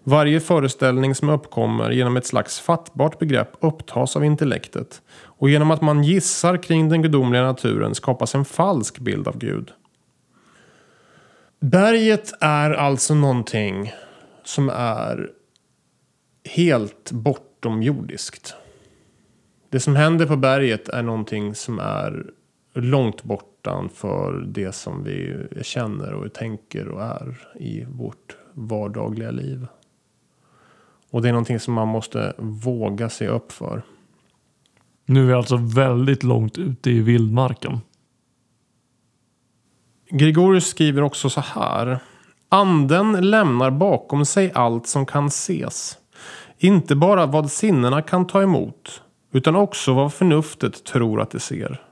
Varje 0.04 0.40
föreställning 0.40 1.16
som 1.16 1.30
uppkommer 1.30 1.90
genom 1.92 2.18
ett 2.18 2.26
slags 2.26 2.60
fattbart 2.60 3.20
begrepp 3.20 3.52
upptas 3.60 4.16
av 4.16 4.26
intellektet. 4.26 5.02
Och 5.22 5.50
genom 5.50 5.72
att 5.72 5.82
man 5.82 6.04
gissar 6.04 6.58
kring 6.58 6.90
den 6.90 7.02
gudomliga 7.02 7.44
naturen 7.44 7.96
skapas 7.96 8.36
en 8.36 8.46
falsk 8.46 9.00
bild 9.00 9.28
av 9.28 9.38
Gud. 9.38 9.72
Berget 11.60 12.34
är 12.42 12.72
alltså 12.72 13.14
någonting 13.14 13.94
som 14.44 14.70
är 14.70 15.30
helt 16.56 17.12
bortomjordiskt. 17.12 18.56
Det 19.70 19.80
som 19.80 19.96
händer 19.96 20.26
på 20.26 20.36
berget 20.36 20.90
är 20.90 21.04
någonting 21.04 21.56
som 21.56 21.80
är 21.80 22.26
långt 22.82 23.24
bortanför 23.24 24.46
det 24.48 24.72
som 24.72 25.04
vi 25.04 25.48
känner 25.62 26.14
och 26.14 26.34
tänker 26.34 26.88
och 26.88 27.02
är 27.02 27.38
i 27.60 27.86
vårt 27.86 28.38
vardagliga 28.54 29.32
liv. 29.32 29.68
Och 31.12 31.22
det 31.22 31.28
är 31.28 31.34
någonting 31.34 31.60
som 31.60 31.74
man 31.74 31.88
måste 31.88 32.34
våga 32.38 33.10
se 33.10 33.28
upp 33.28 33.52
för. 33.52 33.82
Nu 35.06 35.22
är 35.22 35.28
vi 35.28 35.34
alltså 35.34 35.58
väldigt 35.58 36.24
långt 36.24 36.58
ute 36.58 36.92
i 36.92 37.00
vildmarken. 37.00 37.80
Gregorius 40.10 40.68
skriver 40.68 41.02
också 41.02 41.30
så 41.30 41.42
här. 41.42 42.00
Anden 42.50 43.30
lämnar 43.30 43.72
bakom 43.72 44.26
sig 44.26 44.52
allt 44.54 44.88
som 44.88 45.06
kan 45.06 45.26
ses. 45.26 45.98
Inte 46.58 46.96
bara 46.96 47.26
vad 47.26 47.52
sinnena 47.52 48.02
kan 48.02 48.28
ta 48.28 48.42
emot, 48.42 49.02
utan 49.32 49.56
också 49.56 49.94
vad 49.94 50.14
förnuftet 50.14 50.84
tror 50.84 51.22
att 51.22 51.32
det 51.32 51.40
ser. 51.40 51.89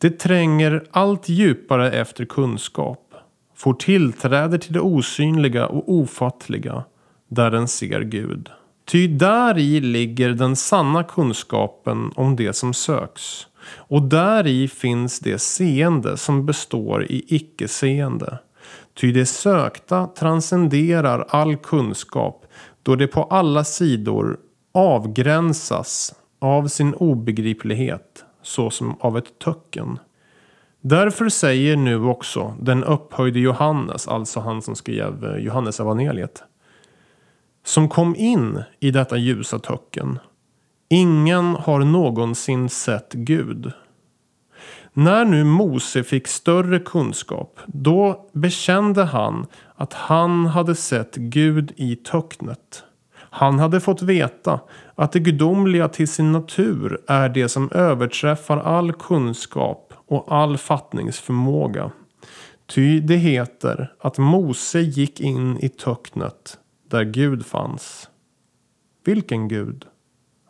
Det 0.00 0.10
tränger 0.10 0.84
allt 0.90 1.28
djupare 1.28 1.90
efter 1.90 2.24
kunskap, 2.24 3.14
får 3.56 3.74
tillträde 3.74 4.58
till 4.58 4.72
det 4.72 4.80
osynliga 4.80 5.66
och 5.66 5.92
ofattliga, 5.92 6.84
där 7.28 7.50
den 7.50 7.68
ser 7.68 8.00
Gud. 8.00 8.50
Ty 8.84 9.08
där 9.08 9.58
i 9.58 9.80
ligger 9.80 10.30
den 10.30 10.56
sanna 10.56 11.02
kunskapen 11.02 12.10
om 12.14 12.36
det 12.36 12.52
som 12.52 12.74
söks. 12.74 13.46
Och 13.72 14.02
där 14.02 14.46
i 14.46 14.68
finns 14.68 15.20
det 15.20 15.38
seende 15.38 16.16
som 16.16 16.46
består 16.46 17.04
i 17.04 17.24
icke-seende. 17.28 18.38
Ty 18.94 19.12
det 19.12 19.26
sökta 19.26 20.06
transcenderar 20.06 21.26
all 21.28 21.56
kunskap 21.56 22.46
då 22.82 22.96
det 22.96 23.06
på 23.06 23.22
alla 23.22 23.64
sidor 23.64 24.36
avgränsas 24.74 26.14
av 26.40 26.68
sin 26.68 26.94
obegriplighet 26.94 28.24
såsom 28.44 28.96
av 29.00 29.18
ett 29.18 29.38
töcken. 29.38 29.98
Därför 30.80 31.28
säger 31.28 31.76
nu 31.76 32.04
också 32.04 32.54
den 32.60 32.84
upphöjde 32.84 33.40
Johannes, 33.40 34.08
alltså 34.08 34.40
han 34.40 34.62
som 34.62 34.76
skrev 34.76 35.24
eh, 35.24 35.36
Johannes 35.36 35.80
evangeliet, 35.80 36.42
som 37.64 37.88
kom 37.88 38.16
in 38.16 38.62
i 38.80 38.90
detta 38.90 39.16
ljusa 39.16 39.58
töcken. 39.58 40.18
Ingen 40.88 41.54
har 41.54 41.80
någonsin 41.80 42.68
sett 42.68 43.12
Gud. 43.12 43.72
När 44.92 45.24
nu 45.24 45.44
Mose 45.44 46.04
fick 46.04 46.26
större 46.26 46.78
kunskap, 46.78 47.60
då 47.66 48.28
bekände 48.32 49.04
han 49.04 49.46
att 49.76 49.92
han 49.92 50.46
hade 50.46 50.74
sett 50.74 51.14
Gud 51.14 51.72
i 51.76 51.96
töcknet. 51.96 52.84
Han 53.36 53.58
hade 53.58 53.80
fått 53.80 54.02
veta 54.02 54.60
att 54.94 55.12
det 55.12 55.20
gudomliga 55.20 55.88
till 55.88 56.08
sin 56.08 56.32
natur 56.32 57.00
är 57.06 57.28
det 57.28 57.48
som 57.48 57.70
överträffar 57.72 58.56
all 58.56 58.92
kunskap 58.92 59.92
och 60.06 60.32
all 60.32 60.58
fattningsförmåga. 60.58 61.90
Ty 62.66 63.00
det 63.00 63.16
heter 63.16 63.92
att 64.00 64.18
Mose 64.18 64.80
gick 64.80 65.20
in 65.20 65.58
i 65.58 65.68
töcknet 65.68 66.58
där 66.90 67.04
Gud 67.04 67.46
fanns. 67.46 68.08
Vilken 69.04 69.48
Gud? 69.48 69.86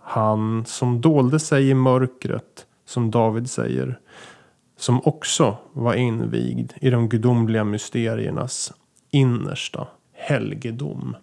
Han 0.01 0.65
som 0.67 1.01
dolde 1.01 1.41
sig 1.41 1.69
i 1.69 1.75
mörkret, 1.75 2.67
som 2.87 3.11
David 3.11 3.51
säger. 3.51 3.99
Som 4.77 5.01
också 5.05 5.57
var 5.73 5.95
invigd 5.95 6.73
i 6.81 6.91
de 6.91 7.09
gudomliga 7.09 7.65
mysteriernas 7.65 8.73
innersta 9.11 9.87
helgedom. 10.13 11.17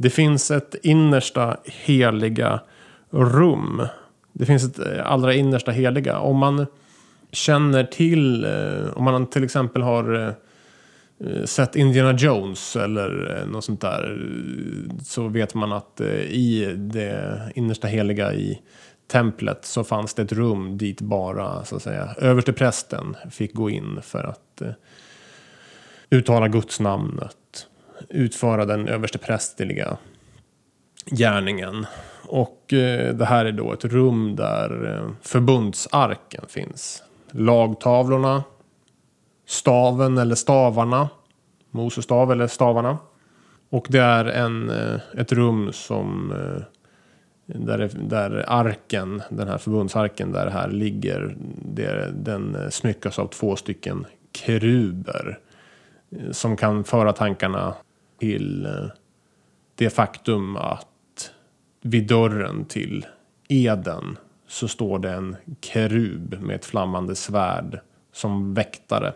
Det 0.00 0.10
finns 0.10 0.50
ett 0.50 0.74
innersta 0.82 1.56
heliga 1.64 2.60
rum. 3.10 3.82
Det 4.32 4.46
finns 4.46 4.64
ett 4.64 4.78
eh, 4.78 5.12
allra 5.12 5.34
innersta 5.34 5.70
heliga. 5.70 6.18
Om 6.18 6.36
man 6.36 6.66
känner 7.32 7.84
till, 7.84 8.44
eh, 8.44 8.90
om 8.94 9.04
man 9.04 9.26
till 9.26 9.44
exempel 9.44 9.82
har 9.82 10.36
eh, 11.20 11.44
sett 11.44 11.76
Indiana 11.76 12.12
Jones 12.12 12.76
eller 12.76 13.42
något 13.46 13.64
sånt 13.64 13.80
där 13.80 14.28
så 15.02 15.28
vet 15.28 15.54
man 15.54 15.72
att 15.72 16.00
i 16.28 16.74
det 16.76 17.52
innersta 17.54 17.88
heliga 17.88 18.34
i 18.34 18.60
templet 19.06 19.64
så 19.64 19.84
fanns 19.84 20.14
det 20.14 20.22
ett 20.22 20.32
rum 20.32 20.78
dit 20.78 21.00
bara 21.00 21.64
så 21.64 21.76
att 21.76 21.82
säga 21.82 22.14
översteprästen 22.18 23.16
fick 23.30 23.54
gå 23.54 23.70
in 23.70 23.98
för 24.02 24.24
att 24.24 24.62
uttala 26.10 26.48
gudsnamnet 26.48 27.36
utföra 28.08 28.64
den 28.64 28.88
översteprästerliga 28.88 29.96
gärningen. 31.06 31.86
Och 32.26 32.72
eh, 32.72 33.14
det 33.14 33.24
här 33.24 33.44
är 33.44 33.52
då 33.52 33.72
ett 33.72 33.84
rum 33.84 34.36
där 34.36 34.94
eh, 34.94 35.10
förbundsarken 35.22 36.44
finns. 36.48 37.02
Lagtavlorna, 37.30 38.44
staven 39.46 40.18
eller 40.18 40.34
stavarna, 40.34 41.08
Moses 41.70 42.04
stav 42.04 42.32
eller 42.32 42.46
stavarna. 42.46 42.98
Och 43.70 43.86
det 43.90 44.00
är 44.00 44.24
en, 44.24 44.70
eh, 44.70 45.00
ett 45.16 45.32
rum 45.32 45.72
som 45.72 46.32
eh, 46.32 46.62
där, 47.46 47.90
där 47.94 48.44
arken, 48.48 49.22
den 49.30 49.48
här 49.48 49.58
förbundsarken 49.58 50.32
där 50.32 50.44
det 50.44 50.50
här 50.50 50.68
ligger, 50.68 51.36
det, 51.74 52.12
den 52.14 52.54
eh, 52.54 52.68
smyckas 52.68 53.18
av 53.18 53.26
två 53.26 53.56
stycken 53.56 54.06
keruber. 54.34 55.38
Eh, 56.10 56.30
som 56.30 56.56
kan 56.56 56.84
föra 56.84 57.12
tankarna 57.12 57.74
till 58.18 58.66
eh, 58.66 58.86
det 59.74 59.90
faktum 59.90 60.56
att 60.56 61.30
vid 61.82 62.06
dörren 62.06 62.64
till 62.64 63.06
Eden 63.48 64.18
så 64.48 64.68
står 64.68 64.98
det 64.98 65.10
en 65.10 65.36
kerub 65.60 66.40
med 66.40 66.56
ett 66.56 66.64
flammande 66.64 67.14
svärd 67.14 67.80
som 68.12 68.54
väktare. 68.54 69.12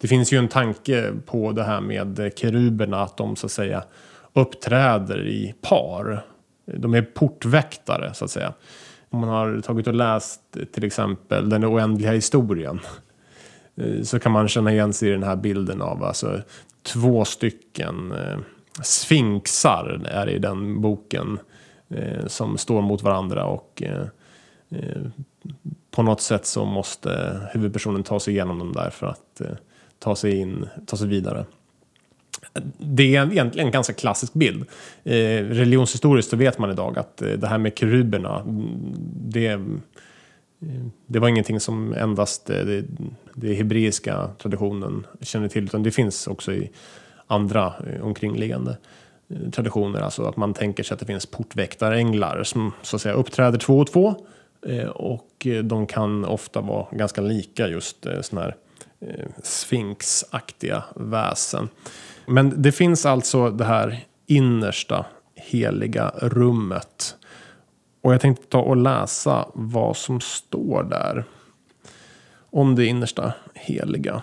Det 0.00 0.08
finns 0.08 0.32
ju 0.32 0.38
en 0.38 0.48
tanke 0.48 1.12
på 1.26 1.52
det 1.52 1.62
här 1.62 1.80
med 1.80 2.32
keruberna 2.36 3.02
att 3.02 3.16
de 3.16 3.36
så 3.36 3.46
att 3.46 3.52
säga 3.52 3.84
uppträder 4.32 5.26
i 5.26 5.54
par. 5.60 6.24
De 6.64 6.94
är 6.94 7.02
portväktare 7.02 8.14
så 8.14 8.24
att 8.24 8.30
säga. 8.30 8.52
Om 9.10 9.20
man 9.20 9.28
har 9.28 9.60
tagit 9.60 9.86
och 9.86 9.94
läst 9.94 10.40
till 10.72 10.84
exempel 10.84 11.48
Den 11.48 11.64
oändliga 11.64 12.12
historien 12.12 12.80
eh, 13.76 14.02
så 14.02 14.18
kan 14.18 14.32
man 14.32 14.48
känna 14.48 14.72
igen 14.72 14.92
sig 14.92 15.08
i 15.08 15.12
den 15.12 15.22
här 15.22 15.36
bilden 15.36 15.82
av 15.82 16.04
alltså 16.04 16.40
två 16.82 17.24
stycken 17.24 18.12
eh, 18.12 18.38
sfinxar 18.82 20.00
är 20.04 20.26
det 20.26 20.32
i 20.32 20.38
den 20.38 20.80
boken 20.80 21.38
eh, 21.88 22.26
som 22.26 22.58
står 22.58 22.82
mot 22.82 23.02
varandra 23.02 23.44
och 23.44 23.82
eh, 23.82 24.06
eh, 24.70 25.02
på 25.90 26.02
något 26.02 26.20
sätt 26.20 26.46
så 26.46 26.64
måste 26.64 27.40
huvudpersonen 27.52 28.02
ta 28.02 28.20
sig 28.20 28.34
igenom 28.34 28.58
dem 28.58 28.72
där 28.72 28.90
för 28.90 29.06
att 29.06 29.40
eh, 29.40 29.56
ta 29.98 30.16
sig 30.16 30.36
in, 30.36 30.68
ta 30.86 30.96
sig 30.96 31.08
vidare. 31.08 31.44
Det 32.78 33.16
är 33.16 33.32
egentligen 33.32 33.66
en 33.66 33.72
ganska 33.72 33.92
klassisk 33.92 34.32
bild. 34.32 34.64
Eh, 35.04 35.44
religionshistoriskt 35.44 36.30
så 36.30 36.36
vet 36.36 36.58
man 36.58 36.70
idag 36.70 36.98
att 36.98 37.22
eh, 37.22 37.32
det 37.32 37.46
här 37.46 37.58
med 37.58 37.78
keruberna, 37.78 38.40
mm, 38.40 38.94
det, 39.14 39.60
det 41.06 41.18
var 41.18 41.28
ingenting 41.28 41.60
som 41.60 41.92
endast 41.92 42.50
eh, 42.50 42.64
det, 42.64 42.84
det 43.34 43.54
hebreiska 43.54 44.30
traditionen 44.38 45.06
känner 45.20 45.48
till, 45.48 45.64
utan 45.64 45.82
det 45.82 45.90
finns 45.90 46.26
också 46.26 46.52
i 46.52 46.70
andra 47.26 47.74
eh, 47.86 48.06
omkringliggande 48.06 48.76
eh, 49.28 49.50
traditioner. 49.50 50.00
Alltså 50.00 50.24
att 50.24 50.36
man 50.36 50.54
tänker 50.54 50.82
sig 50.82 50.94
att 50.94 51.00
det 51.00 51.06
finns 51.06 51.26
portväktaränglar 51.26 52.44
som 52.44 52.72
så 52.82 52.96
att 52.96 53.02
säga 53.02 53.14
uppträder 53.14 53.58
två 53.58 53.78
och 53.78 53.86
två. 53.86 54.14
Och 54.94 55.46
de 55.64 55.86
kan 55.86 56.24
ofta 56.24 56.60
vara 56.60 56.86
ganska 56.92 57.20
lika 57.20 57.68
just 57.68 58.06
sådana 58.20 58.46
här 58.46 58.56
sfinxaktiga 59.42 60.84
väsen. 60.96 61.68
Men 62.26 62.62
det 62.62 62.72
finns 62.72 63.06
alltså 63.06 63.50
det 63.50 63.64
här 63.64 64.04
innersta 64.26 65.06
heliga 65.34 66.12
rummet. 66.18 67.16
Och 68.00 68.12
jag 68.12 68.20
tänkte 68.20 68.46
ta 68.46 68.60
och 68.60 68.76
läsa 68.76 69.48
vad 69.54 69.96
som 69.96 70.20
står 70.20 70.82
där. 70.82 71.24
Om 72.50 72.74
det 72.74 72.86
innersta 72.86 73.32
heliga. 73.54 74.22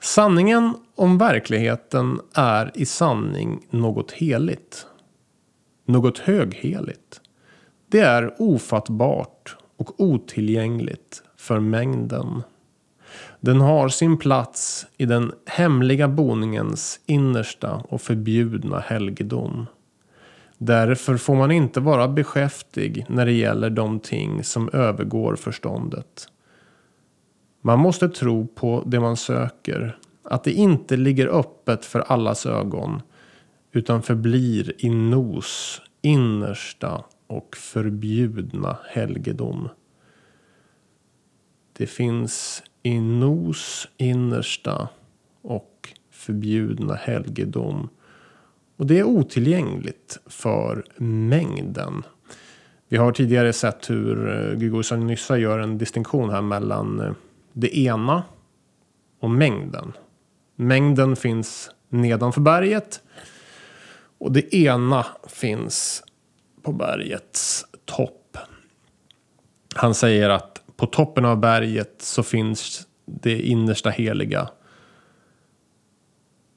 Sanningen 0.00 0.74
om 0.94 1.18
verkligheten 1.18 2.20
är 2.34 2.72
i 2.74 2.86
sanning 2.86 3.66
något 3.70 4.12
heligt. 4.12 4.86
Något 5.84 6.18
högheligt. 6.18 7.20
Det 7.88 8.00
är 8.00 8.34
ofattbart 8.38 9.56
och 9.76 10.00
otillgängligt 10.00 11.22
för 11.36 11.60
mängden. 11.60 12.42
Den 13.40 13.60
har 13.60 13.88
sin 13.88 14.18
plats 14.18 14.86
i 14.96 15.06
den 15.06 15.32
hemliga 15.46 16.08
boningens 16.08 17.00
innersta 17.06 17.82
och 17.88 18.00
förbjudna 18.00 18.78
helgedom. 18.78 19.66
Därför 20.58 21.16
får 21.16 21.34
man 21.34 21.50
inte 21.50 21.80
vara 21.80 22.08
beskäftig 22.08 23.06
när 23.08 23.26
det 23.26 23.32
gäller 23.32 23.70
de 23.70 24.00
ting 24.00 24.44
som 24.44 24.70
övergår 24.72 25.36
förståndet. 25.36 26.28
Man 27.62 27.78
måste 27.78 28.08
tro 28.08 28.46
på 28.46 28.82
det 28.86 29.00
man 29.00 29.16
söker. 29.16 29.98
Att 30.22 30.44
det 30.44 30.52
inte 30.52 30.96
ligger 30.96 31.26
öppet 31.26 31.84
för 31.84 32.00
allas 32.00 32.46
ögon. 32.46 33.02
Utan 33.72 34.02
förblir 34.02 34.72
i 34.78 34.90
nos 34.90 35.82
innersta 36.02 37.04
och 37.26 37.56
förbjudna 37.56 38.76
helgedom. 38.84 39.68
Det 41.72 41.86
finns 41.86 42.62
i 42.82 43.00
nos 43.00 43.88
innersta 43.96 44.88
och 45.42 45.94
förbjudna 46.10 46.94
helgedom. 46.94 47.88
Och 48.76 48.86
det 48.86 48.98
är 48.98 49.04
otillgängligt 49.04 50.18
för 50.26 50.84
mängden. 51.02 52.02
Vi 52.88 52.96
har 52.96 53.12
tidigare 53.12 53.52
sett 53.52 53.90
hur 53.90 54.28
eh, 54.92 54.98
Nyssa 54.98 55.38
gör 55.38 55.58
en 55.58 55.78
distinktion 55.78 56.30
här 56.30 56.42
mellan 56.42 57.00
eh, 57.00 57.12
det 57.52 57.78
ena 57.78 58.22
och 59.20 59.30
mängden. 59.30 59.92
Mängden 60.56 61.16
finns 61.16 61.70
nedanför 61.88 62.40
berget 62.40 63.00
och 64.18 64.32
det 64.32 64.54
ena 64.54 65.06
finns 65.28 66.02
på 66.62 66.72
bergets 66.72 67.66
topp. 67.84 68.38
Han 69.74 69.94
säger 69.94 70.30
att 70.30 70.62
på 70.76 70.86
toppen 70.86 71.24
av 71.24 71.40
berget 71.40 71.94
så 71.98 72.22
finns 72.22 72.86
det 73.04 73.40
innersta 73.42 73.90
heliga. 73.90 74.48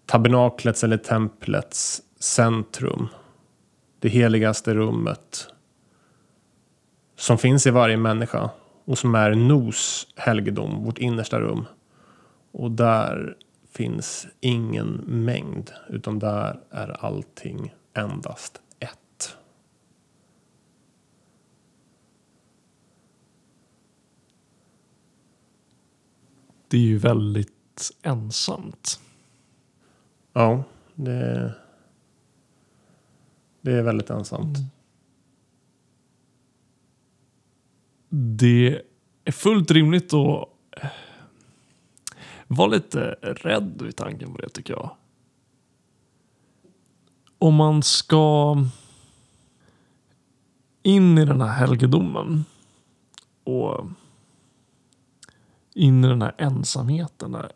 Tabernaklets 0.06 0.84
eller 0.84 0.98
templets 0.98 2.02
centrum. 2.20 3.08
Det 4.00 4.10
heligaste 4.10 4.74
rummet. 4.74 5.48
Som 7.16 7.38
finns 7.38 7.68
i 7.68 7.72
varje 7.72 7.98
människa. 7.98 8.50
Och 8.86 8.98
som 8.98 9.16
är 9.16 9.36
Nos 9.36 10.08
helgedom, 10.16 10.84
vårt 10.84 10.98
innersta 10.98 11.40
rum. 11.40 11.66
Och 12.52 12.72
där 12.72 13.38
finns 13.72 14.28
ingen 14.40 15.04
mängd. 15.08 15.72
Utan 15.90 16.20
där 16.20 16.60
är 16.70 17.06
allting 17.06 17.76
endast 17.94 18.62
ett. 18.80 19.38
Det 26.68 26.78
är 26.78 26.82
ju 26.82 26.98
väldigt 26.98 27.92
ensamt. 28.02 29.00
Ja, 30.34 30.64
det, 30.96 31.54
det 33.70 33.78
är 33.78 33.84
väldigt 33.84 34.10
ensamt. 34.10 34.58
Mm. 34.58 34.70
Det 38.38 38.82
är 39.24 39.32
fullt 39.32 39.72
rimligt 39.72 40.14
att 40.14 40.50
eh, 40.72 40.90
vara 42.48 42.68
lite 42.68 43.00
rädd 43.22 43.82
vid 43.82 43.96
tanken 43.96 44.34
på 44.34 44.42
det 44.42 44.50
tycker 44.50 44.74
jag. 44.74 44.96
Om 47.38 47.56
man 47.56 47.84
ska 47.84 48.58
in 50.84 51.18
i 51.18 51.26
den 51.26 51.42
här 51.42 51.54
helgedomen 51.54 52.46
och 53.44 53.86
in 55.74 56.06
i 56.06 56.08
den 56.08 56.22
här 56.22 56.36
ensamheten, 56.38 57.32
den 57.32 57.50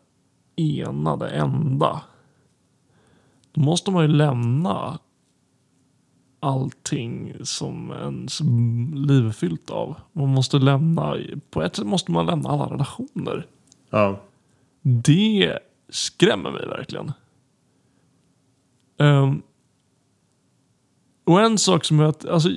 enade, 0.56 1.28
enda. 1.28 2.02
Då 3.52 3.60
måste 3.60 3.90
man 3.90 4.02
ju 4.02 4.08
lämna 4.08 4.98
allting 6.44 7.32
som 7.42 7.90
ens 7.90 8.40
liv 8.94 9.26
är 9.26 9.32
fyllt 9.32 9.70
av. 9.70 9.96
Man 10.12 10.28
måste 10.28 10.58
lämna, 10.58 11.16
på 11.50 11.62
ett 11.62 11.76
sätt 11.76 11.86
måste 11.86 12.12
man 12.12 12.26
lämna 12.26 12.48
alla 12.48 12.66
relationer. 12.66 13.46
Ja, 13.90 14.20
Det 14.82 15.58
skrämmer 15.88 16.50
mig 16.50 16.66
verkligen. 16.66 17.12
Ehm, 18.98 19.42
och 21.24 21.40
en 21.40 21.58
sak 21.58 21.84
som 21.84 22.00
är 22.00 22.04
att, 22.04 22.28
alltså, 22.28 22.48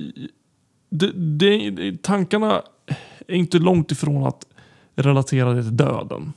det, 0.90 1.12
det, 1.12 2.02
tankarna 2.02 2.62
är 3.28 3.34
inte 3.34 3.58
långt 3.58 3.92
ifrån 3.92 4.26
att 4.26 4.46
relatera 4.94 5.52
det 5.52 5.62
till 5.62 5.76
döden. 5.76 6.32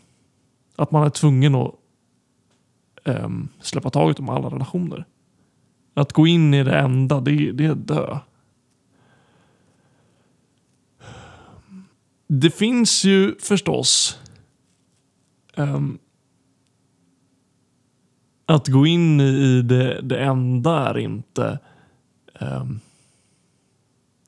Att 0.75 0.91
man 0.91 1.03
är 1.05 1.09
tvungen 1.09 1.55
att 1.55 1.75
ehm, 3.03 3.47
släppa 3.61 3.89
taget 3.89 4.19
om 4.19 4.29
alla 4.29 4.49
relationer. 4.49 5.05
Att 5.93 6.13
gå 6.13 6.27
in 6.27 6.53
i 6.53 6.63
det 6.63 6.79
enda, 6.79 7.19
det, 7.19 7.51
det 7.51 7.65
är 7.65 7.71
att 7.71 7.87
dö. 7.87 8.19
Det 12.27 12.51
finns 12.51 13.03
ju 13.03 13.35
förstås 13.39 14.19
um, 15.55 15.99
att 18.45 18.67
gå 18.67 18.85
in 18.85 19.21
i 19.21 19.61
det, 19.61 20.01
det 20.01 20.19
enda 20.19 20.89
är 20.89 20.97
inte 20.97 21.59
Um, 22.41 22.79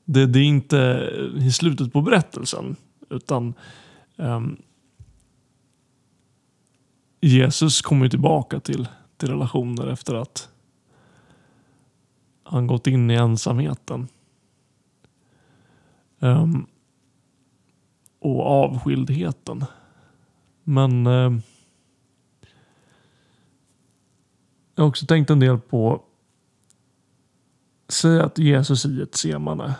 det, 0.04 0.26
det 0.26 0.38
är 0.38 0.44
inte 0.44 1.10
i 1.36 1.52
slutet 1.52 1.92
på 1.92 2.00
berättelsen 2.00 2.76
utan 3.10 3.54
um, 4.16 4.62
Jesus 7.20 7.82
kommer 7.82 8.08
tillbaka 8.08 8.60
till, 8.60 8.88
till 9.16 9.28
relationer 9.28 9.86
efter 9.86 10.14
att 10.14 10.48
han 12.44 12.66
gått 12.66 12.86
in 12.86 13.10
i 13.10 13.14
ensamheten. 13.14 14.08
Um, 16.18 16.66
och 18.18 18.46
avskildheten. 18.46 19.64
Men 20.62 21.06
ehm, 21.06 21.42
jag 24.74 24.84
har 24.84 24.88
också 24.88 25.06
tänkt 25.06 25.30
en 25.30 25.40
del 25.40 25.58
på 25.58 26.02
Säg 27.88 28.20
att 28.20 28.38
Jesus 28.38 28.86
i 28.86 29.02
ett 29.02 29.14
semane 29.14 29.74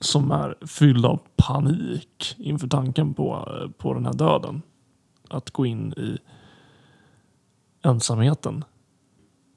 som 0.00 0.30
är 0.30 0.66
fylld 0.66 1.06
av 1.06 1.20
panik 1.36 2.34
inför 2.38 2.68
tanken 2.68 3.14
på, 3.14 3.48
på 3.78 3.94
den 3.94 4.06
här 4.06 4.12
döden. 4.12 4.62
Att 5.28 5.50
gå 5.50 5.66
in 5.66 5.92
i 5.92 6.18
ensamheten. 7.82 8.64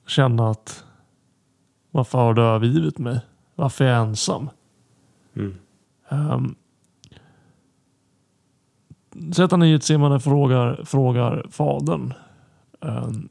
Känna 0.08 0.50
att 0.50 0.86
varför 1.91 2.17
har 2.17 2.34
du 2.34 2.41
övergivit 2.41 2.97
mig? 2.97 3.19
Varför 3.56 3.86
är 3.86 3.89
jag 3.89 4.08
ensam? 4.08 4.49
Mm. 5.36 5.56
Um, 6.10 6.56
så 9.34 9.43
att 9.43 9.51
han 9.51 9.63
i 9.63 9.73
ett 9.73 9.84
semane 9.84 10.19
frågar, 10.19 10.82
frågar 10.86 11.45
fadern. 11.49 12.13
ehm, 12.82 13.30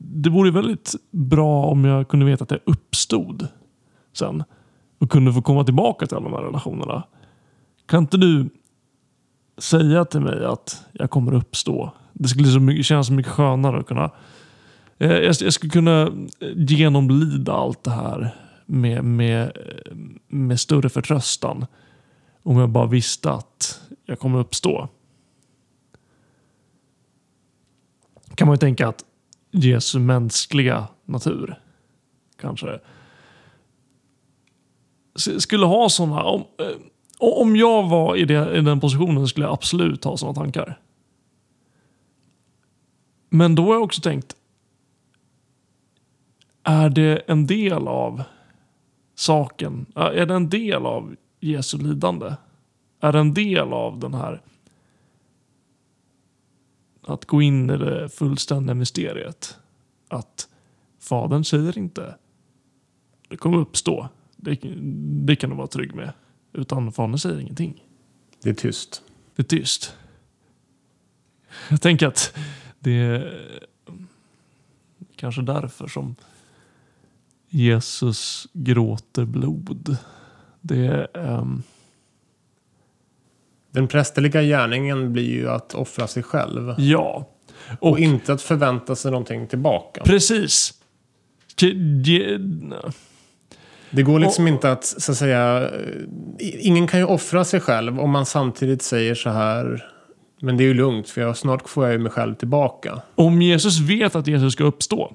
det 0.00 0.30
vore 0.30 0.50
väldigt 0.50 0.94
bra 1.10 1.64
om 1.64 1.84
jag 1.84 2.08
kunde 2.08 2.26
veta 2.26 2.44
att 2.44 2.50
jag 2.50 2.60
uppstod 2.64 3.48
sen 4.12 4.44
och 4.98 5.10
kunde 5.10 5.32
få 5.32 5.42
komma 5.42 5.64
tillbaka 5.64 6.06
till 6.06 6.16
alla 6.16 6.28
de 6.28 6.34
här 6.34 6.42
relationerna. 6.42 7.02
Kan 7.86 8.02
inte 8.02 8.16
du 8.16 8.48
säga 9.58 10.04
till 10.04 10.20
mig 10.20 10.44
att 10.44 10.86
jag 10.92 11.10
kommer 11.10 11.34
uppstå? 11.34 11.92
Det 12.12 12.28
skulle 12.28 12.48
så 12.48 12.60
mycket, 12.60 12.86
kännas 12.86 13.06
så 13.06 13.12
mycket 13.12 13.32
skönare 13.32 13.78
att 13.78 13.86
kunna 13.86 14.10
Eh, 14.98 15.12
jag, 15.12 15.34
jag 15.40 15.52
skulle 15.52 15.70
kunna 15.70 16.02
eh, 16.40 16.52
genomlida 16.56 17.52
allt 17.52 17.84
det 17.84 17.90
här 17.90 18.34
med, 18.66 19.04
med, 19.04 19.42
eh, 19.42 19.94
med 20.28 20.60
större 20.60 20.88
förtröstan. 20.88 21.66
Om 22.42 22.58
jag 22.58 22.68
bara 22.68 22.86
visste 22.86 23.30
att 23.30 23.80
jag 24.06 24.18
kommer 24.18 24.38
uppstå. 24.38 24.88
Kan 28.34 28.46
man 28.46 28.54
ju 28.54 28.58
tänka 28.58 28.88
att 28.88 29.04
Jesu 29.50 29.98
mänskliga 29.98 30.88
natur 31.04 31.60
kanske 32.40 32.80
skulle 35.38 35.66
ha 35.66 35.88
sådana. 35.88 36.22
Om, 36.22 36.44
om 37.18 37.56
jag 37.56 37.88
var 37.88 38.16
i, 38.16 38.24
det, 38.24 38.56
i 38.58 38.60
den 38.60 38.80
positionen 38.80 39.28
skulle 39.28 39.46
jag 39.46 39.52
absolut 39.52 40.04
ha 40.04 40.16
sådana 40.16 40.34
tankar. 40.34 40.80
Men 43.28 43.54
då 43.54 43.62
har 43.66 43.74
jag 43.74 43.82
också 43.82 44.00
tänkt 44.00 44.36
är 46.68 46.90
det 46.90 47.16
en 47.26 47.46
del 47.46 47.88
av 47.88 48.22
saken? 49.14 49.86
Är 49.94 50.26
det 50.26 50.34
en 50.34 50.48
del 50.48 50.86
av 50.86 51.16
Jesu 51.40 51.78
lidande? 51.78 52.34
Är 53.00 53.12
det 53.12 53.18
en 53.18 53.34
del 53.34 53.72
av 53.72 53.98
den 53.98 54.14
här 54.14 54.42
att 57.02 57.24
gå 57.24 57.42
in 57.42 57.70
i 57.70 57.76
det 57.76 58.08
fullständiga 58.08 58.74
mysteriet? 58.74 59.58
Att 60.08 60.48
fadern 61.00 61.44
säger 61.44 61.78
inte 61.78 62.14
det 63.28 63.36
kommer 63.36 63.58
uppstå. 63.58 64.08
Det, 64.36 64.58
det 65.26 65.36
kan 65.36 65.50
du 65.50 65.56
vara 65.56 65.66
trygg 65.66 65.94
med. 65.94 66.12
Utan 66.52 66.92
fadern 66.92 67.18
säger 67.18 67.40
ingenting. 67.40 67.84
Det 68.42 68.50
är 68.50 68.54
tyst. 68.54 69.02
Det 69.36 69.42
är 69.42 69.46
tyst. 69.58 69.96
Jag 71.70 71.80
tänker 71.80 72.06
att 72.06 72.36
det 72.78 72.90
är 72.90 73.40
kanske 75.16 75.42
därför 75.42 75.86
som 75.86 76.16
Jesus 77.48 78.46
gråter 78.52 79.24
blod. 79.24 79.96
Det 80.60 80.86
är... 80.86 81.08
ehm, 81.18 81.62
Den 83.70 83.88
prästerliga 83.88 84.42
gärningen 84.42 85.12
blir 85.12 85.30
ju 85.30 85.50
att 85.50 85.74
offra 85.74 86.06
sig 86.06 86.22
själv. 86.22 86.74
ja. 86.78 87.28
Och, 87.80 87.90
Och, 87.90 87.98
inte 87.98 88.32
att 88.32 88.42
förvänta 88.42 88.96
sig 88.96 89.10
någonting 89.10 89.46
tillbaka. 89.46 90.02
precis. 90.04 90.74
Det 93.90 94.02
går 94.02 94.18
liksom 94.18 94.48
inte 94.48 94.72
att, 94.72 94.84
så 94.84 95.12
att 95.12 95.18
säga, 95.18 95.70
eh, 95.70 96.02
ingen 96.38 96.86
kan 96.86 97.00
ju 97.00 97.06
offra 97.06 97.44
sig 97.44 97.60
själv 97.60 98.00
om 98.00 98.10
man 98.10 98.26
samtidigt 98.26 98.82
säger 98.82 99.14
så 99.14 99.30
här, 99.30 99.84
men 100.40 100.56
det 100.56 100.62
är 100.64 100.66
ju 100.68 100.74
lugnt 100.74 101.08
för 101.08 101.20
jag, 101.20 101.36
snart 101.36 101.68
får 101.68 101.84
jag 101.84 101.92
ju 101.92 101.98
mig 101.98 102.12
själv 102.12 102.34
tillbaka. 102.34 103.02
Om 103.14 103.42
Jesus 103.42 103.78
vet 103.80 104.16
att 104.16 104.26
Jesus 104.26 104.52
ska 104.52 104.64
uppstå, 104.64 105.12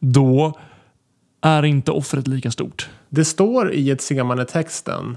då 0.00 0.58
är 1.44 1.64
inte 1.64 1.90
offret 1.90 2.28
lika 2.28 2.50
stort. 2.50 2.88
Det 3.08 3.24
står 3.24 3.72
i 3.72 3.90
ett 3.90 4.48
texten 4.48 5.16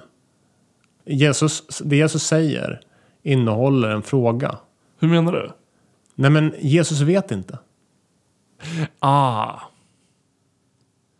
Jesus, 1.05 1.81
det 1.85 1.95
Jesus 1.95 2.23
säger 2.23 2.81
innehåller 3.23 3.89
en 3.89 4.01
fråga. 4.01 4.57
Hur 4.99 5.07
menar 5.07 5.31
du? 5.31 5.51
Nej 6.15 6.31
men 6.31 6.53
Jesus 6.59 7.01
vet 7.01 7.31
inte. 7.31 7.59
Ah. 8.99 9.59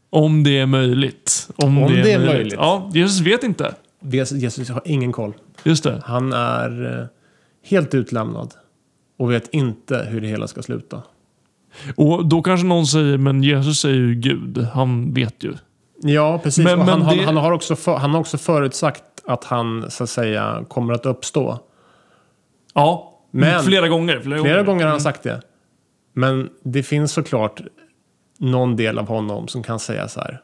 Om 0.10 0.44
det 0.44 0.60
är 0.60 0.66
möjligt. 0.66 1.50
Om, 1.56 1.78
Om 1.78 1.92
det 1.92 2.12
är 2.12 2.20
möjligt. 2.20 2.54
Ja, 2.54 2.92
Jesus 2.94 3.20
vet 3.20 3.44
inte. 3.44 3.76
Jesus, 4.00 4.38
Jesus 4.38 4.70
har 4.70 4.82
ingen 4.86 5.12
koll. 5.12 5.34
Just 5.64 5.84
det. 5.84 6.02
Han 6.06 6.34
är 6.34 7.00
eh, 7.00 7.08
helt 7.70 7.94
utlämnad 7.94 8.54
och 9.18 9.32
vet 9.32 9.54
inte 9.54 10.08
hur 10.10 10.22
det 10.22 10.28
hela 10.28 10.48
ska 10.48 10.64
sluta. 10.64 11.04
Och 11.96 12.26
då 12.26 12.42
kanske 12.42 12.68
någon 12.68 12.88
säger, 12.88 13.18
men 13.18 13.44
Jesus 13.44 13.86
är 13.86 13.90
ju 13.90 14.16
Gud. 14.16 14.58
Han 14.74 15.14
vet 15.14 15.44
ju. 15.44 15.54
Ja, 16.02 16.40
precis. 16.44 16.66
Men- 16.66 16.80
han, 16.80 16.88
men 16.88 17.02
han, 17.02 17.18
det- 17.18 17.24
han, 17.26 17.38
har 17.38 17.52
också 17.52 17.76
för, 17.76 17.96
han 17.98 18.12
har 18.12 18.20
också 18.20 18.38
förutsagt 18.38 19.04
att 19.26 19.44
han 19.44 19.92
så 19.92 20.04
att 20.04 20.10
säga 20.10 20.66
kommer 20.68 20.94
att 20.94 21.06
uppstå. 21.06 21.60
Ja, 22.74 23.20
Men- 23.32 23.64
flera 23.64 23.88
gånger. 23.88 24.20
Flera, 24.20 24.42
Flera 24.42 24.54
gånger. 24.58 24.64
gånger 24.66 24.84
har 24.84 24.92
han 24.92 25.02
sagt 25.02 25.24
det. 25.24 25.42
Men 26.14 26.50
det 26.64 26.84
finns 26.84 27.12
såklart 27.12 27.62
någon 28.38 28.76
del 28.76 28.98
av 29.00 29.08
honom 29.08 29.48
som 29.48 29.64
kan 29.64 29.80
säga 29.80 30.08
så 30.08 30.20
här. 30.20 30.42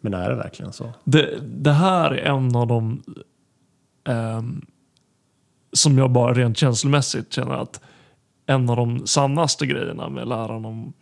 Men 0.00 0.14
är 0.14 0.30
det 0.30 0.36
verkligen 0.36 0.72
så? 0.72 0.92
Det, 1.04 1.28
det 1.42 1.72
här 1.72 2.10
är 2.10 2.16
en 2.30 2.56
av 2.56 2.66
de 2.66 3.02
ehm, 4.08 4.66
som 5.72 5.98
jag 5.98 6.10
bara 6.10 6.34
rent 6.34 6.56
känslomässigt 6.58 7.32
känner 7.32 7.54
att 7.54 7.80
en 8.46 8.70
av 8.70 8.76
de 8.76 9.06
sannaste 9.06 9.66
grejerna 9.66 10.08
med 10.08 10.28
läran 10.28 10.64
om 10.64 10.92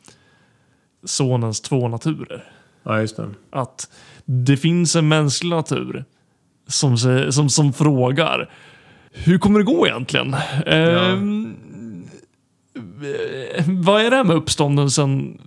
sonens 1.04 1.60
två 1.60 1.88
naturer. 1.88 2.52
Ja, 2.82 3.00
just 3.00 3.16
det. 3.16 3.28
Att 3.50 3.90
det 4.24 4.56
finns 4.56 4.96
en 4.96 5.08
mänsklig 5.08 5.50
natur 5.50 6.04
som, 6.66 6.96
som, 7.30 7.48
som 7.50 7.72
frågar 7.72 8.50
hur 9.12 9.38
kommer 9.38 9.58
det 9.58 9.64
gå 9.64 9.86
egentligen? 9.86 10.34
Ehm, 10.66 11.54
eh, 12.76 13.64
vad 13.68 14.00
är 14.02 14.10
det 14.10 14.16
här 14.16 14.24
med 14.24 14.36
uppståndelsen? 14.36 15.40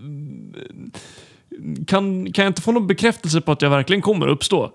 Kan, 1.88 2.32
kan 2.32 2.44
jag 2.46 2.50
inte 2.50 2.62
få 2.62 2.72
någon 2.72 2.88
bekräftelse 2.88 3.42
på 3.42 3.52
att 3.52 3.62
jag 3.62 3.70
verkligen 3.70 4.02
kommer 4.02 4.28
uppstå? 4.28 4.72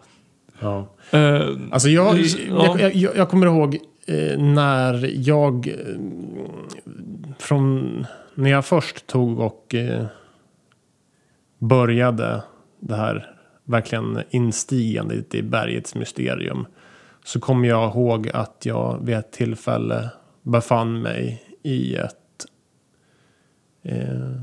Ja. 0.61 0.95
Eh, 1.11 1.49
Alltså 1.71 1.89
jag, 1.89 2.19
Ja. 2.49 2.77
jag, 2.81 2.95
jag, 2.95 3.17
jag 3.17 3.29
kommer 3.29 3.47
ihåg 3.47 3.75
eh, 4.07 4.39
när 4.39 5.11
jag... 5.29 5.69
Från 7.38 8.07
när 8.35 8.51
jag 8.51 8.64
först 8.64 9.07
tog 9.07 9.40
och 9.40 9.74
eh, 9.74 10.07
började 11.59 12.42
det 12.81 12.96
här 12.96 13.35
verkligen 13.64 14.22
instigandet 14.31 15.35
i 15.35 15.42
bergets 15.42 15.94
mysterium. 15.94 16.66
Så 17.24 17.40
kommer 17.40 17.68
jag 17.68 17.90
ihåg 17.90 18.29
att 18.35 18.66
jag 18.66 18.98
vid 19.05 19.16
ett 19.16 19.33
tillfälle 19.33 20.11
befann 20.42 21.03
mig 21.03 21.42
i 21.62 21.94
ett... 21.94 22.46
Eh, 23.83 24.42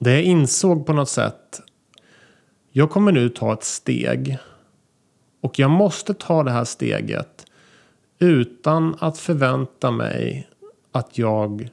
det 0.00 0.12
jag 0.12 0.22
insåg 0.22 0.86
på 0.86 0.92
något 0.92 1.08
sätt. 1.08 1.60
Jag 2.70 2.90
kommer 2.90 3.12
nu 3.12 3.28
ta 3.28 3.52
ett 3.52 3.64
steg. 3.64 4.38
Och 5.40 5.58
jag 5.58 5.70
måste 5.70 6.14
ta 6.14 6.42
det 6.42 6.50
här 6.50 6.64
steget 6.64 7.46
utan 8.18 8.96
att 9.00 9.18
förvänta 9.18 9.90
mig 9.90 10.48
att 10.92 11.18
jag 11.18 11.70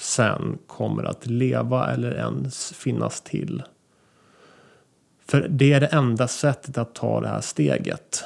sen 0.00 0.58
kommer 0.66 1.04
att 1.04 1.26
leva 1.26 1.92
eller 1.92 2.14
ens 2.14 2.72
finnas 2.72 3.20
till. 3.20 3.62
För 5.18 5.48
det 5.48 5.72
är 5.72 5.80
det 5.80 5.86
enda 5.86 6.28
sättet 6.28 6.78
att 6.78 6.94
ta 6.94 7.20
det 7.20 7.28
här 7.28 7.40
steget. 7.40 8.24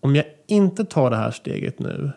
Om 0.00 0.16
jag 0.16 0.24
inte 0.46 0.84
tar 0.84 1.10
det 1.10 1.16
här 1.16 1.30
steget 1.30 1.78
nu. 1.78 2.12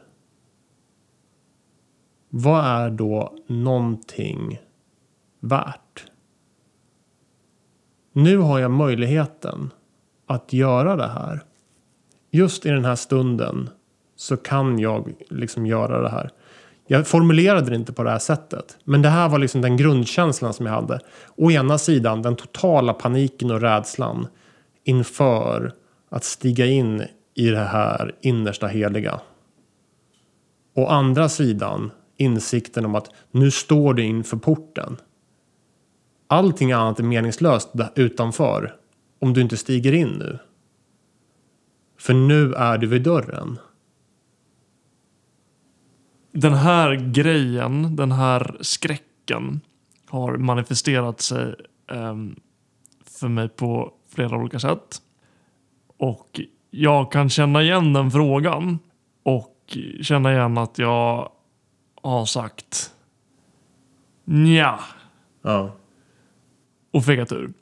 Vad 2.30 2.66
är 2.66 2.90
då 2.90 3.38
någonting 3.48 4.62
värt? 5.40 6.12
Nu 8.12 8.38
har 8.38 8.60
jag 8.60 8.72
möjligheten 8.72 9.74
att 10.26 10.54
göra 10.54 10.96
det 10.96 11.08
här. 11.08 11.44
Just 12.32 12.66
i 12.66 12.70
den 12.70 12.86
här 12.86 12.96
stunden 12.96 13.70
så 14.16 14.38
kan 14.38 14.80
jag 14.80 15.14
liksom 15.30 15.66
göra 15.66 16.02
det 16.02 16.10
här. 16.10 16.32
Jag 16.92 17.08
formulerade 17.08 17.70
det 17.70 17.76
inte 17.76 17.94
på 17.94 18.04
det 18.04 18.10
här 18.10 18.20
sättet. 18.20 18.78
Men 18.84 19.02
det 19.02 19.10
här 19.10 19.30
var 19.30 19.40
liksom 19.40 19.62
den 19.62 19.78
grundkänslan 19.78 20.54
som 20.54 20.66
jag 20.66 20.74
hade. 20.74 21.00
Å 21.36 21.52
ena 21.52 21.78
sidan 21.78 22.22
den 22.22 22.36
totala 22.36 22.94
paniken 22.94 23.52
och 23.52 23.62
rädslan 23.62 24.28
inför 24.84 25.74
att 26.10 26.24
stiga 26.24 26.66
in 26.66 27.04
i 27.36 27.50
det 27.50 27.64
här 27.64 28.16
innersta 28.22 28.68
heliga. 28.68 29.22
Å 30.76 30.88
andra 30.88 31.30
sidan 31.30 31.92
insikten 32.18 32.86
om 32.86 32.96
att 32.96 33.10
nu 33.32 33.52
står 33.52 33.94
du 33.94 34.04
inför 34.04 34.38
porten. 34.38 34.98
Allting 36.28 36.72
annat 36.72 37.00
är 37.00 37.04
meningslöst 37.04 37.70
utanför 37.96 38.76
om 39.20 39.34
du 39.34 39.42
inte 39.42 39.58
stiger 39.58 39.94
in 39.94 40.10
nu. 40.10 40.40
För 42.00 42.14
nu 42.14 42.54
är 42.54 42.78
du 42.78 42.88
vid 42.88 43.04
dörren 43.04 43.60
den 46.32 46.54
här 46.54 46.96
grejen, 46.96 47.96
den 47.96 48.12
här 48.12 48.58
skräcken 48.62 49.62
har 50.08 50.38
manifesterat 50.38 51.22
sig 51.22 51.56
ehm, 51.92 52.36
för 53.06 53.28
mig 53.28 53.50
på 53.50 53.94
flera 54.16 54.38
olika 54.38 54.60
sätt. 54.60 55.02
Och 55.98 56.42
jag 56.70 57.12
kan 57.12 57.30
känna 57.30 57.62
igen 57.62 57.94
den 57.94 58.12
frågan 58.12 58.80
och 59.24 59.78
känna 60.02 60.34
igen 60.34 60.58
att 60.58 60.78
jag 60.78 61.32
har 62.02 62.26
sagt 62.26 62.94
nja 64.26 64.80
Ja. 65.42 65.72
och 66.92 67.06
fegat 67.06 67.32
ur. 67.32 67.54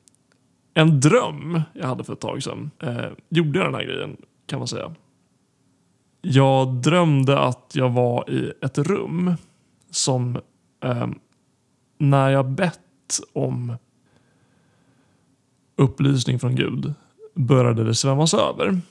En 0.73 0.99
dröm 0.99 1.61
jag 1.73 1.87
hade 1.87 2.03
för 2.03 2.13
ett 2.13 2.19
tag 2.19 2.43
sedan 2.43 2.71
eh, 2.79 3.05
gjorde 3.29 3.63
den 3.63 3.73
här 3.73 3.83
grejen 3.83 4.17
kan 4.45 4.59
man 4.59 4.67
säga. 4.67 4.95
Jag 6.21 6.73
drömde 6.73 7.39
att 7.39 7.71
jag 7.73 7.89
var 7.89 8.29
i 8.29 8.53
ett 8.61 8.77
rum 8.77 9.33
som 9.89 10.39
eh, 10.83 11.07
när 11.97 12.29
jag 12.29 12.49
bett 12.49 13.19
om 13.33 13.75
upplysning 15.75 16.39
från 16.39 16.55
Gud 16.55 16.93
började 17.33 17.83
det 17.83 17.95
svämmas 17.95 18.33
över. 18.33 18.81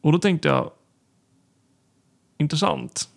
Och 0.00 0.12
då 0.12 0.18
tänkte 0.18 0.48
jag 0.48 0.70
intressant. 2.38 3.08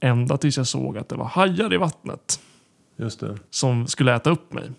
Ända 0.00 0.36
tills 0.36 0.56
jag 0.56 0.66
såg 0.66 0.98
att 0.98 1.08
det 1.08 1.16
var 1.16 1.24
hajar 1.24 1.74
i 1.74 1.76
vattnet 1.76 2.40
Just 2.96 3.20
det. 3.20 3.38
som 3.50 3.86
skulle 3.86 4.14
äta 4.14 4.30
upp 4.30 4.52
mig. 4.52 4.70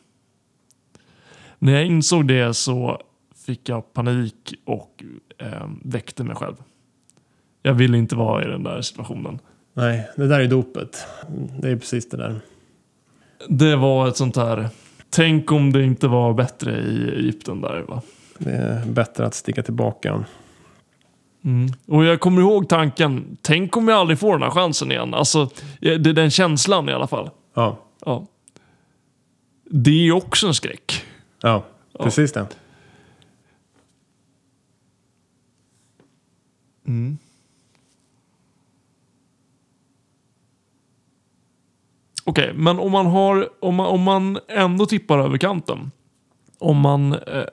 När 1.60 1.74
jag 1.74 1.86
insåg 1.86 2.28
det 2.28 2.54
så 2.54 3.02
fick 3.50 3.70
jag 3.70 3.94
panik 3.94 4.54
och 4.66 5.04
eh, 5.38 5.70
väckte 5.84 6.24
mig 6.24 6.36
själv. 6.36 6.56
Jag 7.62 7.74
ville 7.74 7.98
inte 7.98 8.16
vara 8.16 8.44
i 8.44 8.48
den 8.48 8.64
där 8.64 8.82
situationen. 8.82 9.40
Nej, 9.74 10.10
det 10.16 10.28
där 10.28 10.40
är 10.40 10.48
dopet. 10.48 11.06
Det 11.62 11.70
är 11.70 11.76
precis 11.76 12.10
det 12.10 12.18
där. 12.18 12.40
Det 13.48 13.76
var 13.76 14.08
ett 14.08 14.18
sånt 14.18 14.36
här, 14.36 14.70
tänk 15.10 15.52
om 15.52 15.74
det 15.74 15.84
inte 15.84 16.08
var 16.08 16.34
bättre 16.34 16.80
i 16.82 17.10
Egypten 17.16 17.62
där 17.62 17.82
va. 17.82 18.02
Det 18.38 18.52
är 18.52 18.86
bättre 18.86 19.26
att 19.26 19.34
sticka 19.34 19.64
tillbaka. 19.64 20.26
Mm. 21.44 21.72
Och 21.86 22.06
jag 22.06 22.20
kommer 22.20 22.42
ihåg 22.42 22.70
tanken, 22.70 23.38
tänk 23.42 23.78
om 23.78 23.88
jag 23.88 23.98
aldrig 23.98 24.20
får 24.20 24.32
den 24.34 24.42
här 24.42 24.52
chansen 24.52 24.92
igen. 24.92 25.14
Alltså, 25.14 25.42
eh, 25.82 26.00
det 26.00 26.10
är 26.10 26.14
den 26.14 26.32
känslan 26.32 26.90
i 26.90 26.92
alla 26.92 27.08
fall. 27.08 27.30
Ja, 27.54 27.78
Ja. 28.06 28.26
Det 29.70 29.92
är 29.92 30.04
ju 30.04 30.12
också 30.12 30.48
en 30.48 30.54
skräck. 30.54 31.04
ja 31.42 31.64
precis 32.00 32.32
det. 32.32 32.48
Okej, 42.30 42.54
men 42.54 42.80
om 42.80 42.92
man, 42.92 43.06
har, 43.06 43.50
om, 43.60 43.76
man, 43.76 43.86
om 43.88 44.02
man 44.02 44.40
ändå 44.48 44.86
tippar 44.86 45.20
över 45.20 45.38
kanten. 45.38 45.92
Om 46.60 46.78
man, 46.78 47.14
eh, 47.14 47.46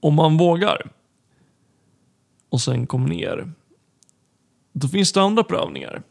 om 0.00 0.14
man 0.14 0.36
vågar. 0.36 0.90
Och 2.48 2.60
sen 2.60 2.86
kommer 2.86 3.08
ner. 3.08 3.52
Då 4.72 4.88
finns 4.88 5.12
det 5.12 5.22
andra 5.22 5.44
prövningar. 5.44 6.02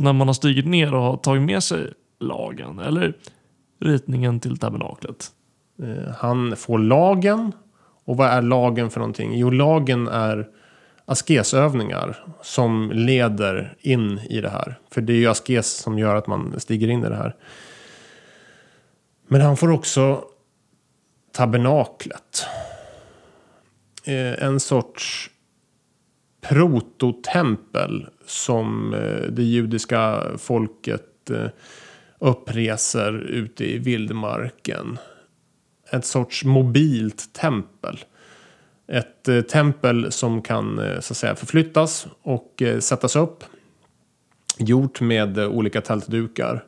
När 0.00 0.12
man 0.12 0.26
har 0.26 0.34
stigit 0.34 0.66
ner 0.66 0.94
och 0.94 1.02
har 1.02 1.16
tagit 1.16 1.42
med 1.42 1.62
sig 1.62 1.92
lagen 2.20 2.78
eller 2.78 3.16
ritningen 3.80 4.40
till 4.40 4.58
tabernaklet. 4.58 5.32
Eh, 5.82 6.14
Han 6.18 6.56
får 6.56 6.78
lagen. 6.78 7.52
Och 8.04 8.16
vad 8.16 8.28
är 8.28 8.42
lagen 8.42 8.90
för 8.90 9.00
någonting? 9.00 9.38
Jo, 9.38 9.50
lagen 9.50 10.08
är 10.08 10.48
askesövningar 11.06 12.24
som 12.42 12.90
leder 12.94 13.76
in 13.80 14.18
i 14.18 14.40
det 14.40 14.48
här. 14.48 14.78
För 14.90 15.00
det 15.00 15.12
är 15.12 15.16
ju 15.16 15.26
askes 15.26 15.70
som 15.70 15.98
gör 15.98 16.14
att 16.14 16.26
man 16.26 16.60
stiger 16.60 16.88
in 16.88 17.04
i 17.04 17.08
det 17.08 17.16
här. 17.16 17.36
Men 19.28 19.40
han 19.40 19.56
får 19.56 19.70
också 19.70 20.24
tabernaklet. 21.32 22.46
Eh, 24.04 24.44
en 24.44 24.60
sorts 24.60 25.30
prototempel 26.40 28.06
som 28.26 28.94
eh, 28.94 29.30
det 29.30 29.42
judiska 29.42 30.22
folket 30.38 31.30
eh, 31.30 31.46
uppreser 32.18 33.12
ute 33.12 33.64
i 33.64 33.78
vildmarken. 33.78 34.98
Ett 35.90 36.04
sorts 36.04 36.44
mobilt 36.44 37.32
tempel. 37.32 38.04
Ett 38.86 39.28
eh, 39.28 39.40
tempel 39.40 40.12
som 40.12 40.42
kan 40.42 40.78
eh, 40.78 41.00
så 41.00 41.12
att 41.12 41.16
säga 41.16 41.34
förflyttas 41.34 42.06
och 42.22 42.62
eh, 42.62 42.78
sättas 42.78 43.16
upp. 43.16 43.44
gjort 44.58 45.00
med 45.00 45.38
olika 45.38 45.80
tältdukar. 45.80 46.64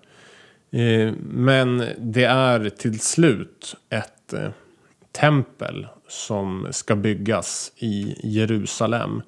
Men 1.20 1.84
det 1.98 2.24
är 2.24 2.68
till 2.68 3.00
slut 3.00 3.76
ett 3.90 4.34
tempel 5.12 5.86
som 6.08 6.66
ska 6.70 6.96
byggas 6.96 7.72
i 7.76 8.16
Jerusalem. 8.22 9.22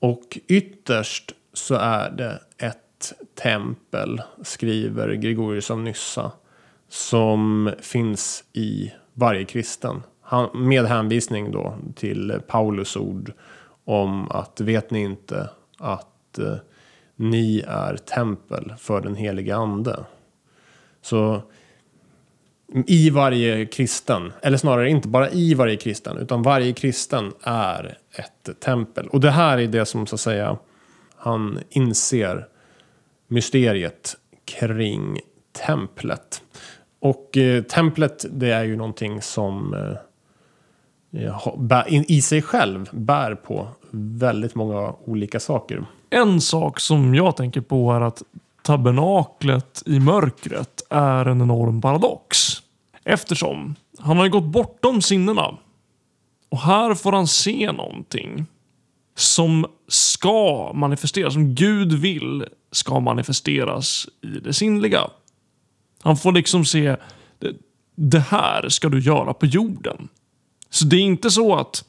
Och 0.00 0.38
ytterst 0.48 1.32
så 1.52 1.74
är 1.74 2.10
det 2.10 2.40
ett 2.58 3.12
tempel, 3.42 4.22
skriver 4.42 5.12
Gregorius 5.14 5.70
av 5.70 5.80
Nyssa, 5.80 6.32
som 6.88 7.72
finns 7.80 8.44
i 8.52 8.92
varje 9.12 9.44
kristen 9.44 10.02
med 10.54 10.86
hänvisning 10.86 11.50
då 11.50 11.74
till 11.94 12.40
Paulus 12.46 12.96
ord 12.96 13.32
om 13.84 14.30
att 14.30 14.60
vet 14.60 14.90
ni 14.90 15.00
inte 15.00 15.48
att 15.78 16.38
eh, 16.38 16.56
ni 17.16 17.64
är 17.68 17.96
tempel 17.96 18.74
för 18.78 19.00
den 19.00 19.14
heliga 19.14 19.56
ande. 19.56 20.04
Så 21.02 21.42
i 22.86 23.10
varje 23.10 23.66
kristen, 23.66 24.32
eller 24.42 24.56
snarare 24.56 24.90
inte 24.90 25.08
bara 25.08 25.30
i 25.30 25.54
varje 25.54 25.76
kristen, 25.76 26.18
utan 26.18 26.42
varje 26.42 26.72
kristen 26.72 27.32
är 27.42 27.98
ett 28.10 28.60
tempel. 28.60 29.08
Och 29.08 29.20
det 29.20 29.30
här 29.30 29.58
är 29.58 29.66
det 29.66 29.86
som 29.86 30.06
så 30.06 30.14
att 30.14 30.20
säga 30.20 30.58
han 31.16 31.58
inser 31.70 32.48
mysteriet 33.28 34.16
kring 34.44 35.20
templet. 35.66 36.42
Och 37.00 37.36
eh, 37.36 37.62
templet 37.62 38.26
det 38.30 38.50
är 38.50 38.64
ju 38.64 38.76
någonting 38.76 39.22
som 39.22 39.74
eh, 39.74 39.96
Eh, 41.16 42.02
i 42.08 42.22
sig 42.22 42.42
själv 42.42 42.88
bär 42.92 43.34
på 43.34 43.68
väldigt 43.90 44.54
många 44.54 44.94
olika 45.04 45.40
saker. 45.40 45.84
En 46.10 46.40
sak 46.40 46.80
som 46.80 47.14
jag 47.14 47.36
tänker 47.36 47.60
på 47.60 47.92
är 47.92 48.00
att 48.00 48.22
tabernaklet 48.62 49.82
i 49.86 50.00
mörkret 50.00 50.82
är 50.90 51.26
en 51.26 51.40
enorm 51.40 51.80
paradox. 51.80 52.36
Eftersom 53.04 53.74
han 53.98 54.16
har 54.16 54.28
gått 54.28 54.44
bortom 54.44 55.02
sinnena. 55.02 55.58
Och 56.48 56.58
här 56.58 56.94
får 56.94 57.12
han 57.12 57.26
se 57.26 57.72
någonting 57.72 58.46
som 59.16 59.66
ska 59.88 60.72
manifesteras, 60.74 61.32
som 61.32 61.54
Gud 61.54 61.92
vill 61.92 62.44
ska 62.72 63.00
manifesteras 63.00 64.06
i 64.22 64.26
det 64.26 64.52
sinnliga. 64.52 65.10
Han 66.02 66.16
får 66.16 66.32
liksom 66.32 66.64
se, 66.64 66.96
det 67.94 68.18
här 68.18 68.68
ska 68.68 68.88
du 68.88 69.00
göra 69.00 69.34
på 69.34 69.46
jorden. 69.46 70.08
Så 70.74 70.84
det 70.84 70.96
är 70.96 71.00
inte 71.00 71.30
så 71.30 71.54
att 71.54 71.84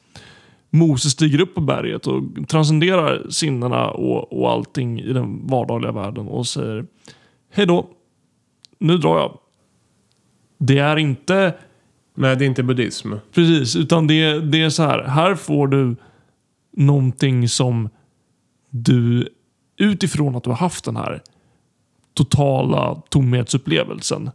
Moses 0.70 1.12
stiger 1.12 1.40
upp 1.40 1.54
på 1.54 1.60
berget 1.60 2.06
och 2.06 2.22
transcenderar 2.48 3.26
sinnena 3.30 3.90
och, 3.90 4.40
och 4.40 4.50
allting 4.50 5.00
i 5.00 5.12
den 5.12 5.46
vardagliga 5.46 5.92
världen 5.92 6.28
och 6.28 6.46
säger 6.46 6.86
Hej 7.52 7.66
då, 7.66 7.88
nu 8.78 8.98
drar 8.98 9.18
jag. 9.18 9.38
Det 10.58 10.78
är 10.78 10.96
inte... 10.96 11.54
Nej, 12.14 12.36
det 12.36 12.44
är 12.44 12.46
inte 12.46 12.62
buddhism. 12.62 13.12
Precis, 13.32 13.76
utan 13.76 14.06
det, 14.06 14.40
det 14.40 14.62
är 14.62 14.70
så 14.70 14.82
här. 14.82 15.02
Här 15.02 15.34
får 15.34 15.68
du 15.68 15.96
någonting 16.72 17.48
som 17.48 17.88
du 18.70 19.28
utifrån 19.76 20.36
att 20.36 20.44
du 20.44 20.50
har 20.50 20.56
haft 20.56 20.84
den 20.84 20.96
här 20.96 21.22
totala 22.14 23.02
tomhetsupplevelsen 23.08 24.30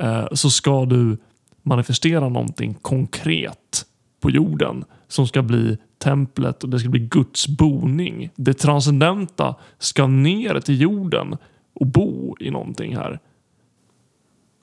eh, 0.00 0.26
så 0.32 0.50
ska 0.50 0.84
du 0.84 1.16
manifestera 1.62 2.28
någonting 2.28 2.74
konkret 2.74 3.86
på 4.20 4.30
jorden 4.30 4.84
som 5.08 5.26
ska 5.26 5.42
bli 5.42 5.78
templet 5.98 6.64
och 6.64 6.70
det 6.70 6.78
ska 6.78 6.88
bli 6.88 7.00
Guds 7.00 7.48
boning. 7.48 8.30
Det 8.36 8.54
transcendenta 8.54 9.54
ska 9.78 10.06
ner 10.06 10.60
till 10.60 10.80
jorden 10.80 11.36
och 11.74 11.86
bo 11.86 12.36
i 12.40 12.50
någonting 12.50 12.96
här. 12.96 13.20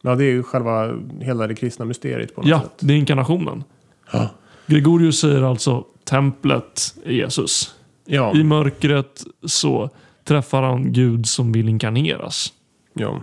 Ja, 0.01 0.15
det 0.15 0.25
är 0.25 0.31
ju 0.31 0.43
själva 0.43 0.93
hela 1.19 1.47
det 1.47 1.55
kristna 1.55 1.85
mysteriet 1.85 2.35
på 2.35 2.41
något 2.41 2.49
ja, 2.49 2.59
sätt. 2.59 2.71
Ja, 2.79 2.88
det 2.88 2.93
är 2.93 2.97
inkarnationen. 2.97 3.63
Ja. 4.12 4.29
Gregorius 4.67 5.19
säger 5.19 5.41
alltså 5.41 5.85
templet 6.03 6.95
är 7.05 7.12
Jesus. 7.12 7.75
Ja. 8.05 8.35
I 8.35 8.43
mörkret 8.43 9.23
så 9.43 9.89
träffar 10.23 10.63
han 10.63 10.93
Gud 10.93 11.27
som 11.27 11.51
vill 11.51 11.69
inkarneras. 11.69 12.53
Ja. 12.93 13.21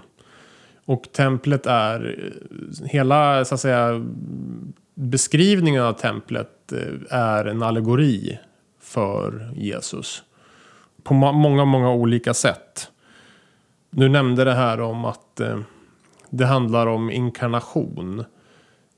Och 0.87 1.12
templet 1.12 1.66
är 1.66 2.18
eh, 2.18 2.88
hela 2.88 3.44
så 3.44 3.55
att 3.55 3.61
säga 3.61 4.07
beskrivningen 4.94 5.83
av 5.83 5.92
templet 5.92 6.72
eh, 6.72 7.18
är 7.18 7.44
en 7.44 7.62
allegori 7.62 8.38
för 8.81 9.53
Jesus. 9.57 10.22
På 11.03 11.14
många, 11.14 11.64
många 11.64 11.92
olika 11.92 12.35
sätt. 12.35 12.90
Du 13.90 14.09
nämnde 14.09 14.44
det 14.44 14.55
här 14.55 14.81
om 14.81 15.05
att 15.05 15.40
eh, 15.40 15.61
det 16.31 16.46
handlar 16.46 16.87
om 16.87 17.11
inkarnation. 17.11 18.25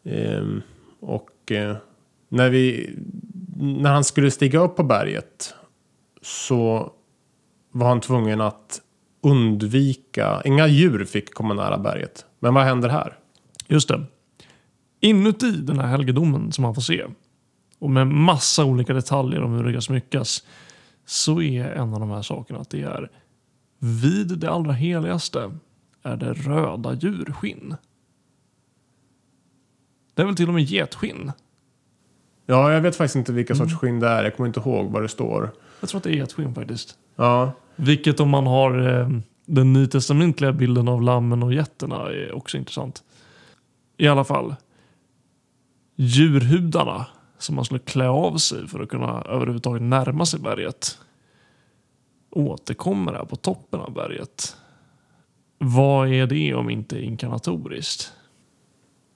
Ehm, 0.05 0.63
och 1.01 1.31
när, 2.29 2.51
vi, 2.51 2.95
när 3.57 3.91
han 3.91 4.05
skulle 4.05 4.31
stiga 4.31 4.59
upp 4.59 4.77
på 4.77 4.83
berget 4.83 5.55
så 6.23 6.93
var 7.71 7.89
han 7.89 8.01
tvungen 8.01 8.41
att 8.41 8.81
undvika, 9.31 10.43
inga 10.45 10.67
djur 10.67 11.05
fick 11.05 11.35
komma 11.35 11.55
nära 11.55 11.79
berget. 11.79 12.27
Men 12.39 12.55
vad 12.55 12.65
händer 12.65 12.89
här? 12.89 13.19
Just 13.67 13.89
det. 13.89 14.05
Inuti 15.01 15.51
den 15.51 15.79
här 15.79 15.87
helgedomen 15.87 16.53
som 16.53 16.63
man 16.63 16.75
får 16.75 16.83
se 16.83 17.07
och 17.79 17.91
med 17.91 18.07
massa 18.07 18.65
olika 18.65 18.95
detaljer 18.95 19.43
om 19.43 19.53
hur 19.53 19.65
det 19.65 19.73
ska 19.73 19.81
smyckas 19.81 20.45
så 21.07 21.43
är 21.43 21.65
en 21.65 21.95
av 21.95 22.01
de 22.01 22.11
här 22.11 22.23
sakerna 22.23 22.61
att 22.61 22.71
det 22.71 22.83
är 22.83 23.11
vid 23.79 24.39
det 24.39 24.51
allra 24.51 24.73
heligaste 24.73 25.51
är 26.03 26.17
det 26.17 26.33
röda 26.33 26.95
djurskinn. 26.95 27.77
Det 30.15 30.23
är 30.23 30.27
väl 30.27 30.37
till 30.37 30.49
och 30.49 30.55
med 30.55 30.63
getskinn? 30.63 31.33
Ja, 32.47 32.73
jag 32.73 32.81
vet 32.81 32.97
faktiskt 32.97 33.17
inte 33.17 33.33
vilka 33.33 33.55
sorts 33.55 33.73
mm. 33.73 33.79
skinn 33.79 34.01
det 34.01 34.09
är. 34.09 34.25
Jag 34.25 34.37
kommer 34.37 34.47
inte 34.47 34.61
ihåg 34.61 34.91
vad 34.91 35.03
det 35.03 35.09
står. 35.09 35.51
Jag 35.81 35.89
tror 35.89 35.99
att 35.99 36.05
det 36.05 36.11
är 36.11 36.15
getskinn 36.15 36.55
faktiskt. 36.55 36.99
Ja. 37.19 37.53
Vilket 37.77 38.21
om 38.21 38.31
man 38.31 38.47
har 38.47 39.01
eh, 39.01 39.09
den 39.47 39.73
nytestamentliga 39.73 40.53
bilden 40.53 40.89
av 40.89 41.03
lammen 41.03 41.43
och 41.43 41.53
getterna 41.53 41.97
är 41.97 42.33
också 42.33 42.57
intressant. 42.57 43.03
I 43.97 44.09
alla 44.09 44.25
fall. 44.25 44.55
Djurhudarna 45.97 47.07
som 47.39 47.55
man 47.55 47.65
skulle 47.65 47.81
klä 47.81 48.09
av 48.09 48.37
sig 48.37 48.69
för 48.69 48.81
att 48.81 48.89
kunna 48.89 49.23
överhuvudtaget 49.23 49.83
närma 49.83 50.27
sig 50.27 50.41
berget 50.41 50.99
återkommer 52.31 53.13
här 53.13 53.25
på 53.25 53.37
toppen 53.37 53.81
av 53.81 53.93
berget. 53.93 54.57
Vad 55.59 56.09
är 56.09 56.27
det 56.27 56.55
om 56.55 56.71
inte 56.71 57.05
inkarnatoriskt? 57.05 58.13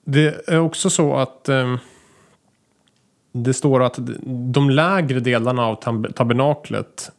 Det 0.04 0.48
är 0.48 0.58
också 0.58 0.90
så 0.90 1.16
att 1.16 1.48
eh, 1.48 1.76
det 3.32 3.54
står 3.54 3.82
att 3.82 3.98
de 4.52 4.70
lägre 4.70 5.20
delarna 5.20 5.66
av 5.66 5.74
tab 5.74 6.14
tabernaklet 6.14 7.12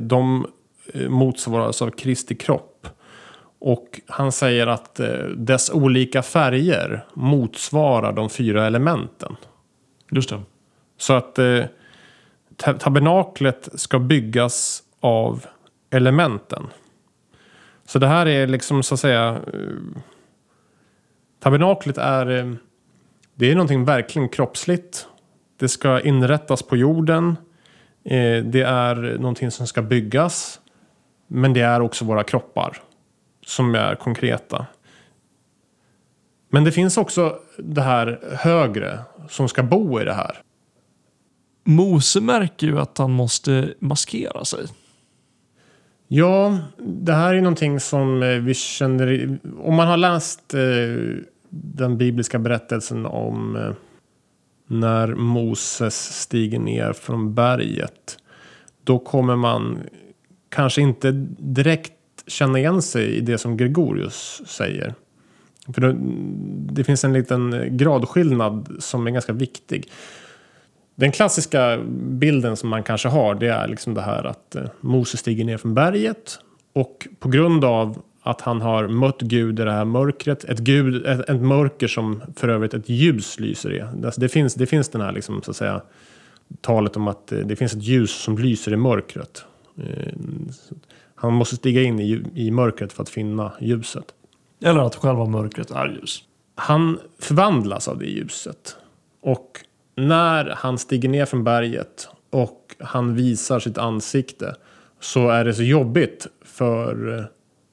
de 0.00 0.46
eh, 0.94 1.08
motsvaras 1.08 1.82
av 1.82 1.90
Kristi 1.90 2.34
kropp. 2.34 2.88
Och 3.60 4.00
han 4.06 4.32
säger 4.32 4.66
att 4.66 5.00
eh, 5.00 5.24
dess 5.36 5.70
olika 5.70 6.22
färger 6.22 7.04
motsvarar 7.14 8.12
de 8.12 8.30
fyra 8.30 8.66
elementen. 8.66 9.36
Just 10.10 10.28
det. 10.28 10.42
Så 10.96 11.12
att 11.12 11.38
eh, 11.38 11.64
tabernaklet 12.56 13.68
ska 13.74 13.98
byggas 13.98 14.82
av 15.00 15.46
elementen. 15.90 16.66
Så 17.86 17.98
det 17.98 18.06
här 18.06 18.26
är 18.26 18.46
liksom 18.46 18.82
så 18.82 18.94
att 18.94 19.00
säga... 19.00 19.40
Eh, 19.52 20.00
tabernaklet 21.40 21.98
är... 21.98 22.30
Eh, 22.30 22.52
det 23.34 23.50
är 23.50 23.54
någonting 23.54 23.84
verkligen 23.84 24.28
kroppsligt. 24.28 25.06
Det 25.56 25.68
ska 25.68 26.00
inrättas 26.00 26.62
på 26.62 26.76
jorden. 26.76 27.36
Eh, 28.10 28.44
det 28.44 28.62
är 28.62 29.18
någonting 29.18 29.50
som 29.50 29.66
ska 29.66 29.82
byggas. 29.82 30.60
Men 31.26 31.52
det 31.52 31.60
är 31.60 31.80
också 31.80 32.04
våra 32.04 32.24
kroppar 32.24 32.76
som 33.46 33.74
är 33.74 33.94
konkreta. 33.94 34.66
Men 36.50 36.64
det 36.64 36.72
finns 36.72 36.96
också 36.96 37.38
det 37.58 37.82
här 37.82 38.20
högre 38.36 38.98
som 39.28 39.48
ska 39.48 39.62
bo 39.62 40.00
i 40.00 40.04
det 40.04 40.12
här. 40.12 40.38
Mose 41.64 42.20
märker 42.20 42.66
ju 42.66 42.78
att 42.78 42.98
han 42.98 43.10
måste 43.10 43.74
maskera 43.78 44.44
sig. 44.44 44.66
Ja, 46.08 46.58
det 46.78 47.12
här 47.12 47.34
är 47.34 47.40
någonting 47.40 47.80
som 47.80 48.22
eh, 48.22 48.28
vi 48.28 48.54
känner... 48.54 49.38
Om 49.62 49.74
man 49.74 49.88
har 49.88 49.96
läst 49.96 50.54
eh, 50.54 50.60
den 51.50 51.98
bibliska 51.98 52.38
berättelsen 52.38 53.06
om 53.06 53.74
när 54.68 55.14
Moses 55.14 56.20
stiger 56.20 56.58
ner 56.58 56.92
från 56.92 57.34
berget. 57.34 58.18
Då 58.84 58.98
kommer 58.98 59.36
man 59.36 59.78
kanske 60.48 60.80
inte 60.80 61.10
direkt 61.38 61.92
känna 62.26 62.58
igen 62.58 62.82
sig 62.82 63.16
i 63.16 63.20
det 63.20 63.38
som 63.38 63.56
Gregorius 63.56 64.42
säger. 64.46 64.94
För 65.74 65.80
det, 65.80 65.96
det 66.74 66.84
finns 66.84 67.04
en 67.04 67.12
liten 67.12 67.68
gradskillnad 67.70 68.76
som 68.78 69.06
är 69.06 69.10
ganska 69.10 69.32
viktig. 69.32 69.90
Den 70.94 71.12
klassiska 71.12 71.78
bilden 71.98 72.56
som 72.56 72.68
man 72.68 72.82
kanske 72.82 73.08
har 73.08 73.34
det 73.34 73.48
är 73.48 73.68
liksom 73.68 73.94
det 73.94 74.02
här 74.02 74.24
att 74.24 74.54
eh, 74.54 74.64
Moses 74.80 75.20
stiger 75.20 75.44
ner 75.44 75.56
från 75.56 75.74
berget 75.74 76.38
Och 76.72 77.08
på 77.18 77.28
grund 77.28 77.64
av 77.64 78.02
att 78.28 78.40
han 78.40 78.60
har 78.60 78.88
mött 78.88 79.20
Gud 79.20 79.60
i 79.60 79.64
det 79.64 79.72
här 79.72 79.84
mörkret, 79.84 80.44
ett, 80.44 80.58
gud, 80.58 81.06
ett, 81.06 81.30
ett 81.30 81.40
mörker 81.40 81.88
som 81.88 82.22
för 82.36 82.48
övrigt 82.48 82.74
ett 82.74 82.88
ljus 82.88 83.40
lyser 83.40 83.72
i. 83.72 83.80
Alltså 83.80 84.20
det, 84.20 84.28
finns, 84.28 84.54
det 84.54 84.66
finns 84.66 84.88
den 84.88 85.00
här 85.00 85.12
liksom, 85.12 85.42
så 85.42 85.50
att 85.50 85.56
säga, 85.56 85.82
talet 86.60 86.96
om 86.96 87.08
att 87.08 87.26
det 87.26 87.56
finns 87.56 87.74
ett 87.74 87.82
ljus 87.82 88.10
som 88.10 88.38
lyser 88.38 88.72
i 88.72 88.76
mörkret. 88.76 89.44
Eh, 89.78 90.12
han 91.14 91.32
måste 91.32 91.56
stiga 91.56 91.82
in 91.82 92.00
i, 92.00 92.22
i 92.34 92.50
mörkret 92.50 92.92
för 92.92 93.02
att 93.02 93.08
finna 93.08 93.52
ljuset. 93.60 94.04
Eller 94.64 94.80
att 94.80 94.96
själva 94.96 95.24
mörkret 95.24 95.70
är 95.70 95.88
ljus. 95.88 96.24
Han 96.54 96.98
förvandlas 97.18 97.88
av 97.88 97.98
det 97.98 98.06
ljuset. 98.06 98.76
Och 99.22 99.60
när 99.96 100.54
han 100.56 100.78
stiger 100.78 101.08
ner 101.08 101.26
från 101.26 101.44
berget 101.44 102.08
och 102.30 102.76
han 102.78 103.14
visar 103.14 103.60
sitt 103.60 103.78
ansikte 103.78 104.54
så 105.00 105.28
är 105.28 105.44
det 105.44 105.54
så 105.54 105.62
jobbigt 105.62 106.26
för 106.44 107.18
eh, 107.18 107.24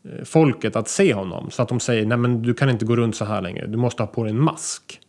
Eh, 0.05 0.23
folket 0.23 0.75
att 0.75 0.89
se 0.89 1.13
honom. 1.13 1.51
Så 1.51 1.61
att 1.61 1.69
de 1.69 1.79
säger 1.79 2.05
nej 2.05 2.17
men 2.17 2.41
du 2.41 2.53
kan 2.53 2.69
inte 2.69 2.85
gå 2.85 2.95
runt 2.95 3.15
så 3.15 3.25
här 3.25 3.41
längre. 3.41 3.67
Du 3.67 3.77
måste 3.77 4.03
ha 4.03 4.07
på 4.07 4.23
dig 4.23 4.31
en 4.31 4.39
mask. 4.39 4.99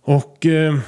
Och 0.00 0.46
eh, 0.46 0.78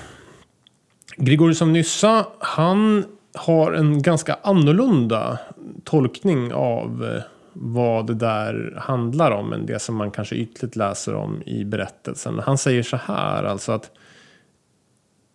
Grigorius 1.16 1.62
av 1.62 1.68
Nyssa 1.68 2.26
han 2.38 3.04
har 3.34 3.72
en 3.72 4.02
ganska 4.02 4.38
annorlunda 4.42 5.38
tolkning 5.84 6.52
av 6.52 7.04
eh, 7.04 7.22
vad 7.52 8.06
det 8.06 8.14
där 8.14 8.78
handlar 8.78 9.30
om 9.30 9.52
än 9.52 9.66
det 9.66 9.78
som 9.78 9.94
man 9.94 10.10
kanske 10.10 10.36
ytligt 10.36 10.76
läser 10.76 11.14
om 11.14 11.42
i 11.46 11.64
berättelsen. 11.64 12.38
Han 12.38 12.58
säger 12.58 12.82
så 12.82 12.96
här 12.96 13.44
alltså 13.44 13.72
att 13.72 13.90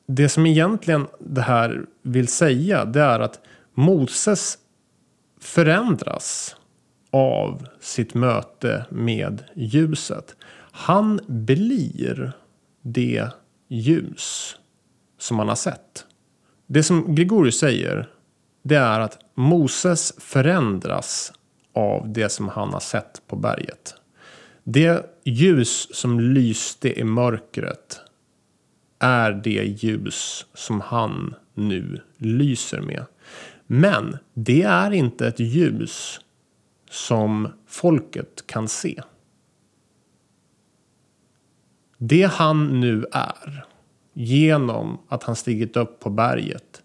det 0.07 0.29
som 0.29 0.45
egentligen 0.45 1.07
det 1.19 1.41
här 1.41 1.85
vill 2.01 2.27
säga 2.27 2.85
det 2.85 3.01
är 3.01 3.19
att 3.19 3.39
Moses 3.73 4.57
förändras 5.41 6.55
av 7.11 7.67
sitt 7.79 8.13
möte 8.13 8.85
med 8.89 9.43
ljuset. 9.55 10.35
Han 10.71 11.19
blir 11.27 12.31
det 12.81 13.27
ljus 13.67 14.57
som 15.19 15.39
han 15.39 15.47
har 15.47 15.55
sett. 15.55 16.05
Det 16.67 16.83
som 16.83 17.15
Gregorius 17.15 17.59
säger 17.59 18.09
det 18.63 18.75
är 18.75 18.99
att 18.99 19.19
Moses 19.35 20.13
förändras 20.17 21.33
av 21.73 22.13
det 22.13 22.29
som 22.29 22.47
han 22.47 22.73
har 22.73 22.79
sett 22.79 23.21
på 23.27 23.35
berget. 23.35 23.95
Det 24.63 25.05
ljus 25.23 25.95
som 25.95 26.19
lyste 26.19 26.99
i 26.99 27.03
mörkret 27.03 27.99
är 28.99 29.31
det 29.31 29.63
ljus 29.63 30.45
som 30.53 30.81
han 30.81 31.35
nu 31.53 32.01
lyser 32.17 32.81
med. 32.81 33.05
Men 33.67 34.17
det 34.33 34.63
är 34.63 34.91
inte 34.91 35.27
ett 35.27 35.39
ljus 35.39 36.19
som 36.91 37.47
folket 37.67 38.43
kan 38.47 38.67
se. 38.67 39.01
Det 41.97 42.23
han 42.23 42.79
nu 42.79 43.05
är, 43.11 43.65
genom 44.13 44.97
att 45.07 45.23
han 45.23 45.35
stigit 45.35 45.77
upp 45.77 45.99
på 45.99 46.09
berget, 46.09 46.83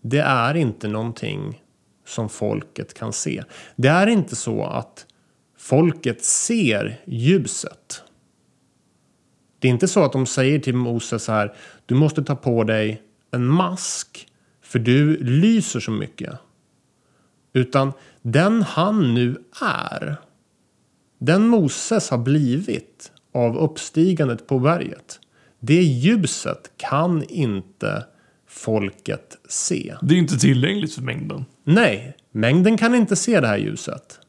det 0.00 0.18
är 0.18 0.54
inte 0.54 0.88
någonting 0.88 1.62
som 2.06 2.28
folket 2.28 2.94
kan 2.94 3.12
se. 3.12 3.44
Det 3.76 3.88
är 3.88 4.06
inte 4.06 4.36
så 4.36 4.64
att 4.64 5.06
folket 5.56 6.24
ser 6.24 7.00
ljuset. 7.06 8.02
Det 9.58 9.68
är 9.68 9.72
inte 9.72 9.88
så 9.88 10.04
att 10.04 10.12
de 10.12 10.26
säger 10.26 10.58
till 10.58 10.76
Moses 10.76 11.24
så 11.24 11.32
här, 11.32 11.56
du 11.86 11.94
måste 11.94 12.24
ta 12.24 12.36
på 12.36 12.64
dig 12.64 13.02
en 13.30 13.46
mask 13.46 14.28
för 14.62 14.78
du 14.78 15.16
lyser 15.24 15.80
så 15.80 15.90
mycket. 15.90 16.38
Utan 17.58 17.92
den 18.22 18.62
han 18.62 19.14
nu 19.14 19.36
är, 19.62 20.16
den 21.18 21.48
Moses 21.48 22.10
har 22.10 22.18
blivit 22.18 23.12
av 23.34 23.58
uppstigandet 23.58 24.46
på 24.46 24.58
berget. 24.58 25.20
Det 25.60 25.82
ljuset 25.82 26.70
kan 26.76 27.22
inte 27.22 28.04
folket 28.46 29.38
se. 29.48 29.96
Det 30.02 30.14
är 30.14 30.18
inte 30.18 30.38
tillgängligt 30.38 30.94
för 30.94 31.02
mängden. 31.02 31.44
Nej, 31.64 32.16
mängden 32.30 32.76
kan 32.76 32.94
inte 32.94 33.16
se 33.16 33.40
det 33.40 33.46
här 33.46 33.58
ljuset. 33.58 34.20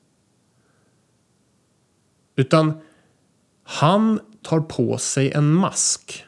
Utan 2.35 2.81
han 3.63 4.19
tar 4.41 4.59
på 4.59 4.97
sig 4.97 5.31
en 5.31 5.53
mask. 5.53 6.25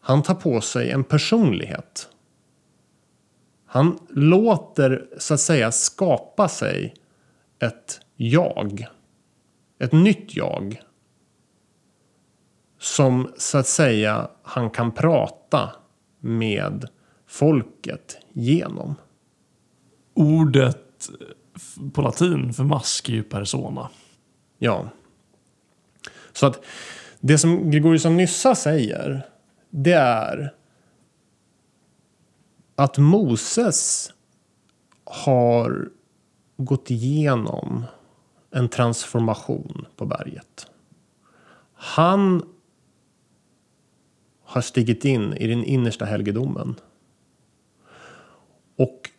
Han 0.00 0.22
tar 0.22 0.34
på 0.34 0.60
sig 0.60 0.90
en 0.90 1.04
personlighet. 1.04 2.08
Han 3.72 3.98
låter 4.08 5.06
så 5.18 5.34
att 5.34 5.40
säga 5.40 5.72
skapa 5.72 6.48
sig 6.48 6.94
ett 7.58 8.00
jag. 8.16 8.86
Ett 9.78 9.92
nytt 9.92 10.36
jag. 10.36 10.82
Som 12.78 13.32
så 13.36 13.58
att 13.58 13.66
säga 13.66 14.30
han 14.42 14.70
kan 14.70 14.92
prata 14.92 15.72
med 16.20 16.88
folket 17.26 18.18
genom. 18.32 18.94
Ordet 20.14 21.10
på 21.92 22.02
latin 22.02 22.52
för 22.52 22.64
mask 22.64 23.08
är 23.08 23.12
ju 23.12 23.22
persona. 23.22 23.88
Ja. 24.58 24.88
Så 26.32 26.46
att 26.46 26.64
det 27.20 27.38
som 27.38 27.70
Gregorius 27.70 28.06
av 28.06 28.12
Nyssa 28.12 28.54
säger 28.54 29.26
det 29.70 29.92
är 29.92 30.54
att 32.76 32.98
Moses 32.98 34.12
har 35.04 35.88
gått 36.56 36.90
igenom 36.90 37.84
en 38.50 38.68
transformation 38.68 39.86
på 39.96 40.06
berget. 40.06 40.66
Han 41.74 42.42
har 44.44 44.60
stigit 44.60 45.04
in 45.04 45.32
i 45.32 45.46
den 45.46 45.64
innersta 45.64 46.04
helgedomen. 46.04 46.74
Och 48.76 49.10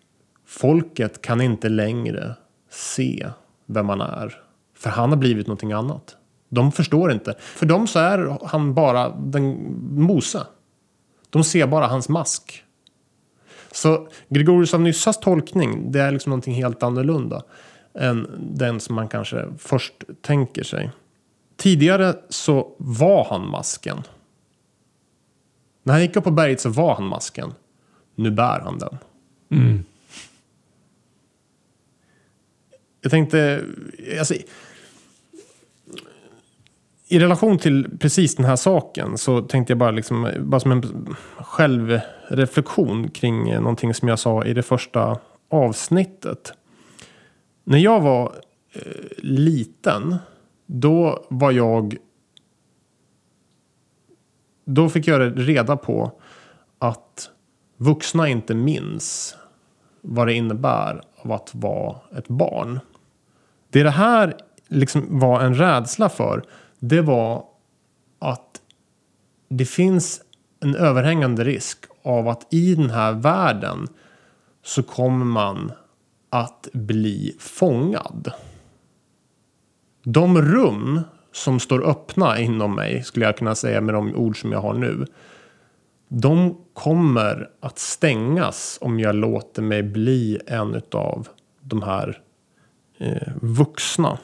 folket 0.46 1.22
kan 1.22 1.42
inte 1.42 1.70
längre 1.70 2.36
se 2.70 3.30
vem 3.66 3.90
han 3.90 4.02
är. 4.02 4.44
För 4.74 4.90
han 4.90 5.10
har 5.10 5.18
blivit 5.18 5.48
någonting 5.48 5.72
annat. 5.72 6.18
De 6.50 6.72
förstår 6.72 7.12
inte. 7.12 7.36
För 7.40 7.66
dem 7.66 7.88
så 7.88 8.00
är 8.00 8.38
han 8.46 8.74
bara 8.74 9.10
den 9.10 9.76
Mose. 10.02 10.48
De 11.30 11.44
ser 11.44 11.68
bara 11.68 11.88
hans 11.88 12.10
mask. 12.10 12.64
Så 13.74 14.08
Gregorius 14.30 14.74
av 14.74 14.82
Nyssas 14.82 15.20
tolkning 15.20 15.92
det 15.92 16.02
är 16.02 16.12
liksom 16.12 16.30
någonting 16.30 16.54
helt 16.54 16.84
annorlunda 16.84 17.44
än 17.94 18.28
den 18.40 18.80
som 18.80 18.96
man 18.96 19.08
kanske 19.08 19.46
först 19.58 19.94
tänker 20.22 20.64
sig. 20.64 20.92
Tidigare 21.56 22.16
så 22.30 22.76
var 22.78 23.26
han 23.30 23.50
masken. 23.50 24.02
När 25.84 25.94
han 25.94 26.02
gick 26.02 26.16
upp 26.16 26.24
på 26.24 26.32
berget 26.32 26.62
så 26.62 26.70
var 26.70 26.96
han 26.96 27.08
masken. 27.08 27.54
Nu 28.16 28.32
bär 28.32 28.60
han 28.60 28.80
den. 28.80 28.98
Mm. 29.52 29.84
Jag 33.02 33.12
tänkte, 33.12 33.64
alltså, 34.20 34.34
i 37.08 37.20
relation 37.20 37.58
till 37.58 37.98
precis 38.00 38.36
den 38.36 38.46
här 38.46 38.56
saken 38.56 39.18
så 39.18 39.42
tänkte 39.42 39.72
jag 39.72 39.78
bara, 39.78 39.92
liksom, 39.92 40.32
bara 40.40 40.60
som 40.60 40.72
en 40.72 41.16
självreflektion 41.38 43.10
kring 43.10 43.54
någonting 43.54 43.94
som 43.94 44.08
jag 44.08 44.20
sa 44.20 44.46
i 44.46 44.54
det 44.54 44.64
första 44.64 45.20
avsnittet. 45.50 46.54
När 47.64 47.78
jag 47.78 48.02
var 48.02 48.36
eh, 48.74 48.82
liten, 49.18 50.16
då 50.66 51.26
var 51.30 51.52
jag... 51.52 51.98
Då 54.66 54.90
fick 54.90 55.08
jag 55.08 55.48
reda 55.50 55.78
på 55.78 56.12
att 56.80 57.30
vuxna 57.78 58.28
inte 58.28 58.56
minns 58.56 59.36
vad 60.02 60.28
det 60.28 60.34
innebär 60.34 61.02
av 61.16 61.32
att 61.32 61.56
vara 61.56 61.96
ett 62.18 62.28
barn. 62.28 62.80
Det 63.70 63.84
det 63.84 63.90
här 63.90 64.36
liksom 64.68 65.20
var 65.20 65.42
en 65.42 65.56
rädsla 65.56 66.10
för 66.10 66.44
det 66.86 67.02
var 67.02 67.46
att 68.20 68.62
det 69.50 69.66
finns 69.66 70.22
en 70.60 70.76
överhängande 70.76 71.44
risk 71.44 71.86
av 72.02 72.28
att 72.28 72.54
i 72.54 72.76
den 72.76 72.90
här 72.90 73.14
världen 73.14 73.88
så 74.64 74.84
kommer 74.84 75.26
man 75.26 75.72
att 76.30 76.68
bli 76.74 77.36
fångad. 77.40 78.32
De 80.04 80.42
rum 80.42 81.02
som 81.32 81.60
står 81.60 81.90
öppna 81.90 82.40
inom 82.40 82.76
mig, 82.76 83.04
skulle 83.04 83.26
jag 83.26 83.38
kunna 83.38 83.56
säga 83.56 83.82
med 83.82 83.96
de 83.96 84.16
ord 84.16 84.42
som 84.42 84.52
jag 84.52 84.62
har 84.62 84.74
nu. 84.74 85.06
De 86.08 86.58
kommer 86.74 87.50
att 87.60 87.80
stängas 87.80 88.78
om 88.82 89.00
jag 89.00 89.16
låter 89.16 89.62
mig 89.62 89.84
bli 89.84 90.40
en 90.48 90.82
av 90.92 91.28
de 91.62 91.82
här 91.82 92.22
eh, 92.98 93.34
vuxna. 93.42 94.18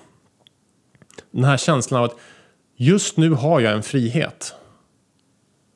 Den 1.32 1.44
här 1.44 1.58
känslan 1.58 2.00
av 2.00 2.06
att 2.06 2.18
Just 2.82 3.18
nu 3.18 3.30
har 3.30 3.60
jag 3.60 3.74
en 3.74 3.84
frihet. 3.84 4.54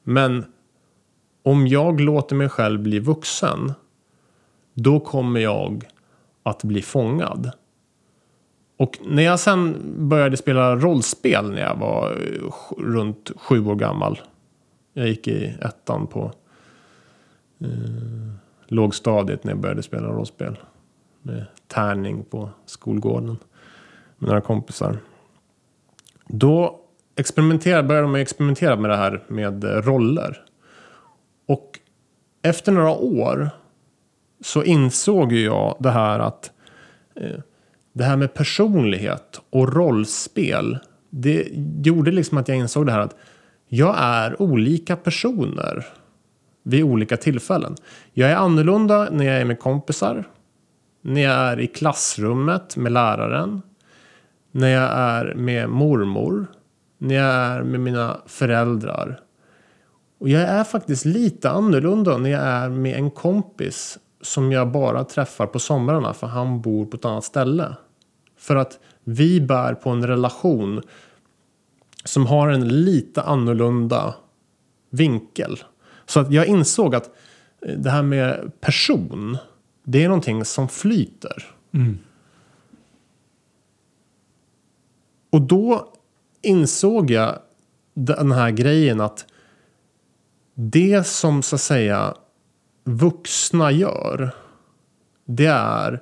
Men 0.04 0.46
om 1.44 1.68
jag 1.68 2.02
låter 2.02 2.36
mig 2.36 2.50
själv 2.50 2.82
bli 2.82 3.00
vuxen. 3.00 3.74
Då 4.74 5.00
kommer 5.00 5.40
jag 5.40 5.90
att 6.44 6.64
bli 6.64 6.82
fångad. 6.82 7.52
Och 8.78 9.00
när 9.06 9.24
jag 9.24 9.40
sen 9.40 9.76
började 10.10 10.38
spela 10.38 10.76
rollspel 10.76 11.52
när 11.52 11.62
jag 11.62 11.76
var 11.76 12.12
eh, 12.12 12.52
runt 12.78 13.32
sju 13.36 13.66
år 13.66 13.76
gammal. 13.76 14.22
Jag 14.94 15.08
gick 15.08 15.28
i 15.28 15.56
ettan 15.62 16.08
på 16.08 16.32
eh, 17.60 17.68
lågstadiet 18.68 19.44
när 19.44 19.52
jag 19.52 19.60
började 19.60 19.84
spela 19.84 20.08
rollspel. 20.08 20.58
Med 21.22 21.46
tärning 21.68 22.24
på 22.24 22.50
skolgården. 22.66 23.38
Med 24.18 24.28
några 24.28 24.42
kompisar. 24.42 24.98
Då 26.28 26.80
experimenterade, 27.16 27.88
började 27.88 28.08
de 28.08 28.16
experimentera 28.16 28.76
med 28.76 28.90
det 28.90 28.96
här 28.96 29.24
med 29.28 29.64
eh, 29.64 29.70
roller. 29.70 30.42
Och 31.48 31.80
efter 32.42 32.72
några 32.72 32.92
år 32.92 33.50
så 34.42 34.64
insåg 34.64 35.32
ju 35.32 35.44
jag 35.44 35.76
det 35.80 35.92
här 35.92 36.20
att 36.20 36.52
eh, 37.16 37.40
det 37.94 38.04
här 38.04 38.18
med 38.18 38.34
personlighet 38.34 39.42
och 39.50 39.74
rollspel. 39.74 40.78
Det 41.10 41.48
gjorde 41.84 42.12
liksom 42.12 42.38
att 42.38 42.48
jag 42.48 42.58
insåg 42.58 42.86
det 42.86 42.92
här 42.92 43.00
att 43.00 43.16
jag 43.68 43.96
är 43.98 44.42
olika 44.42 44.96
personer 44.96 45.86
vid 46.64 46.84
olika 46.84 47.18
tillfällen. 47.18 47.76
Jag 48.14 48.32
är 48.32 48.36
annorlunda 48.36 49.10
när 49.12 49.26
jag 49.26 49.42
är 49.42 49.46
med 49.46 49.60
kompisar. 49.60 50.24
När 51.02 51.22
jag 51.22 51.34
är 51.34 51.60
i 51.60 51.68
klassrummet 51.68 52.78
med 52.78 52.92
läraren. 52.92 53.62
När 54.52 54.68
jag 54.68 54.92
är 54.92 55.34
med 55.36 55.70
mormor. 55.70 56.48
När 57.04 57.16
jag 57.16 57.26
är 57.26 57.64
med 57.64 57.80
mina 57.80 58.22
föräldrar. 58.26 59.20
Och 60.20 60.30
jag 60.30 60.42
är 60.42 60.64
faktiskt 60.64 61.06
lite 61.06 61.50
annorlunda 61.50 62.18
när 62.18 62.30
jag 62.30 62.42
är 62.42 62.70
med 62.70 62.96
en 62.96 63.12
kompis 63.12 63.98
som 64.22 64.52
jag 64.52 64.72
bara 64.72 65.04
träffar 65.04 65.48
på 65.48 65.60
somrarna 65.60 66.14
för 66.14 66.28
han 66.28 66.62
bor 66.62 66.86
på 66.86 66.98
ett 66.98 67.06
annat 67.06 67.24
ställe. 67.24 67.76
För 68.38 68.56
att 68.56 68.80
vi 69.04 69.42
bär 69.42 69.74
på 69.74 69.90
en 69.90 70.08
relation 70.08 70.82
som 72.04 72.26
har 72.26 72.50
en 72.50 72.68
lite 72.68 73.22
annorlunda 73.22 74.16
vinkel. 74.90 75.64
Så 76.06 76.20
att 76.20 76.32
jag 76.32 76.48
insåg 76.48 76.96
att 76.96 77.10
eh, 77.62 77.78
det 77.78 77.90
här 77.90 78.04
med 78.04 78.52
person, 78.62 79.38
det 79.84 80.04
är 80.04 80.08
någonting 80.08 80.46
som 80.46 80.70
flyter. 80.70 81.46
Mm. 81.74 81.98
Och 85.30 85.42
då 85.42 85.94
insåg 86.44 87.12
jag 87.12 87.40
den 87.94 88.32
här 88.32 88.52
grejen 88.52 89.02
att 89.02 89.26
det 90.56 91.08
som 91.08 91.42
så 91.42 91.56
att 91.56 91.62
säga 91.62 92.14
vuxna 92.84 93.72
gör, 93.72 94.36
det 95.26 95.46
är 95.46 96.02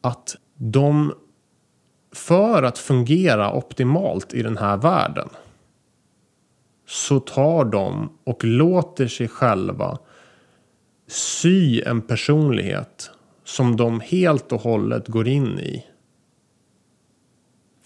att 0.00 0.36
de 0.56 1.14
för 2.12 2.62
att 2.62 2.78
fungera 2.78 3.52
optimalt 3.52 4.34
i 4.34 4.42
den 4.42 4.58
här 4.58 4.76
världen 4.76 5.28
så 6.86 7.20
tar 7.20 7.64
de 7.64 8.18
och 8.24 8.44
låter 8.44 9.06
sig 9.06 9.28
själva 9.28 9.98
sy 11.08 11.82
en 11.82 12.02
personlighet 12.02 13.10
som 13.44 13.76
de 13.76 14.00
helt 14.00 14.52
och 14.52 14.60
hållet 14.60 15.08
går 15.08 15.28
in 15.28 15.58
i. 15.58 15.86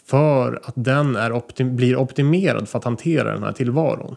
För 0.09 0.61
att 0.65 0.75
den 0.77 1.17
är 1.17 1.33
optim 1.33 1.77
blir 1.77 1.97
optimerad 1.97 2.69
för 2.69 2.79
att 2.79 2.85
hantera 2.85 3.33
den 3.33 3.43
här 3.43 3.53
tillvaron. 3.53 4.17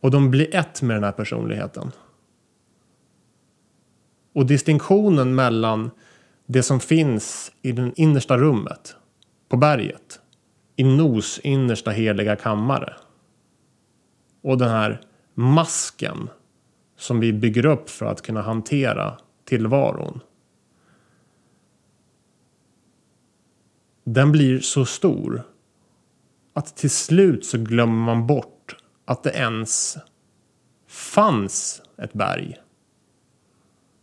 Och 0.00 0.10
de 0.10 0.30
blir 0.30 0.54
ett 0.54 0.82
med 0.82 0.96
den 0.96 1.04
här 1.04 1.12
personligheten. 1.12 1.90
Och 4.34 4.46
distinktionen 4.46 5.34
mellan 5.34 5.90
det 6.46 6.62
som 6.62 6.80
finns 6.80 7.52
i 7.62 7.72
det 7.72 7.92
innersta 7.96 8.38
rummet 8.38 8.96
på 9.48 9.56
berget 9.56 10.20
i 10.76 10.84
Nos 10.84 11.38
innersta 11.38 11.90
heliga 11.90 12.36
kammare 12.36 12.96
och 14.42 14.58
den 14.58 14.68
här 14.68 15.00
masken 15.34 16.28
som 16.96 17.20
vi 17.20 17.32
bygger 17.32 17.66
upp 17.66 17.90
för 17.90 18.06
att 18.06 18.22
kunna 18.22 18.42
hantera 18.42 19.18
tillvaron. 19.44 20.20
Den 24.08 24.32
blir 24.32 24.60
så 24.60 24.84
stor 24.84 25.42
att 26.52 26.76
till 26.76 26.90
slut 26.90 27.46
så 27.46 27.58
glömmer 27.58 28.04
man 28.04 28.26
bort 28.26 28.76
att 29.04 29.22
det 29.22 29.30
ens 29.30 29.96
fanns 30.86 31.82
ett 31.98 32.12
berg. 32.12 32.56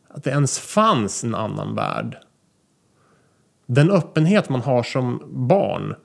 Att 0.08 0.24
det 0.24 0.30
ens 0.30 0.60
fanns 0.60 1.24
en 1.24 1.36
annan 1.36 1.76
värld. 1.76 2.18
Den 3.66 3.92
öppenhet 3.92 4.50
man 4.50 4.62
har 4.62 4.84
som 4.84 5.24
barn 5.48 5.96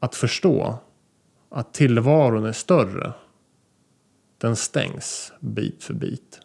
att 0.00 0.14
förstå 0.14 0.78
att 1.48 1.74
tillvaron 1.74 2.44
är 2.44 2.52
större. 2.52 3.12
Den 4.38 4.56
stängs 4.56 5.32
bit 5.40 5.84
för 5.84 5.94
bit. 5.94 6.40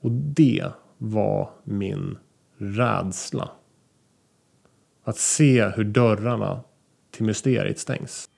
Och 0.00 0.10
det 0.10 0.72
var 0.98 1.50
min 1.64 2.18
rädsla. 2.56 3.50
Att 5.10 5.18
se 5.18 5.72
hur 5.76 5.84
dörrarna 5.84 6.60
till 7.14 7.24
mysteriet 7.24 7.78
stängs. 7.78 8.28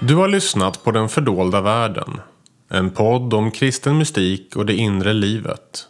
Du 0.00 0.14
har 0.14 0.28
lyssnat 0.28 0.84
på 0.84 0.90
Den 0.90 1.08
fördolda 1.08 1.60
världen. 1.60 2.20
En 2.68 2.90
podd 2.90 3.34
om 3.34 3.50
kristen 3.50 3.98
mystik 3.98 4.56
och 4.56 4.66
det 4.66 4.74
inre 4.74 5.12
livet. 5.12 5.88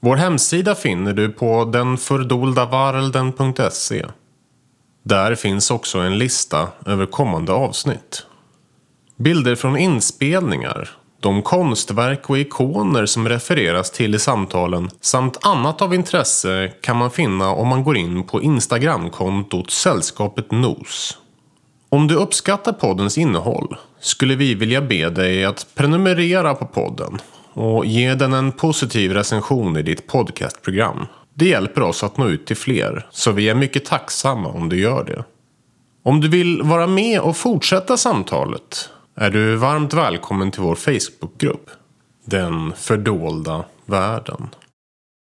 Vår 0.00 0.16
hemsida 0.16 0.74
finner 0.74 1.12
du 1.12 1.28
på 1.28 1.64
denfördoldavarelden.se. 1.64 4.06
Där 5.02 5.34
finns 5.34 5.70
också 5.70 5.98
en 5.98 6.18
lista 6.18 6.68
över 6.86 7.06
kommande 7.06 7.52
avsnitt. 7.52 8.26
Bilder 9.16 9.54
från 9.54 9.76
inspelningar, 9.76 10.90
de 11.20 11.42
konstverk 11.42 12.30
och 12.30 12.38
ikoner 12.38 13.06
som 13.06 13.28
refereras 13.28 13.90
till 13.90 14.14
i 14.14 14.18
samtalen 14.18 14.90
samt 15.00 15.38
annat 15.46 15.82
av 15.82 15.94
intresse 15.94 16.72
kan 16.80 16.96
man 16.96 17.10
finna 17.10 17.50
om 17.50 17.68
man 17.68 17.84
går 17.84 17.96
in 17.96 18.22
på 18.22 18.42
Instagramkontot 18.42 19.70
Sällskapet 19.70 20.50
Nos. 20.50 21.18
Om 21.88 22.06
du 22.06 22.14
uppskattar 22.14 22.72
poddens 22.72 23.18
innehåll 23.18 23.76
skulle 24.00 24.34
vi 24.34 24.54
vilja 24.54 24.82
be 24.82 25.10
dig 25.10 25.44
att 25.44 25.66
prenumerera 25.74 26.54
på 26.54 26.66
podden 26.66 27.18
och 27.52 27.86
ge 27.86 28.14
den 28.14 28.32
en 28.32 28.52
positiv 28.52 29.12
recension 29.12 29.76
i 29.76 29.82
ditt 29.82 30.06
podcastprogram. 30.06 31.06
Det 31.34 31.48
hjälper 31.48 31.82
oss 31.82 32.02
att 32.02 32.16
nå 32.16 32.28
ut 32.28 32.46
till 32.46 32.56
fler, 32.56 33.06
så 33.10 33.32
vi 33.32 33.48
är 33.48 33.54
mycket 33.54 33.84
tacksamma 33.84 34.48
om 34.48 34.68
du 34.68 34.80
gör 34.80 35.04
det. 35.04 35.24
Om 36.02 36.20
du 36.20 36.28
vill 36.28 36.62
vara 36.62 36.86
med 36.86 37.20
och 37.20 37.36
fortsätta 37.36 37.96
samtalet 37.96 38.90
är 39.20 39.30
du 39.30 39.56
varmt 39.56 39.94
välkommen 39.94 40.50
till 40.50 40.62
vår 40.62 40.74
Facebookgrupp. 40.74 41.70
Den 42.24 42.72
fördolda 42.72 43.64
världen. 43.86 44.48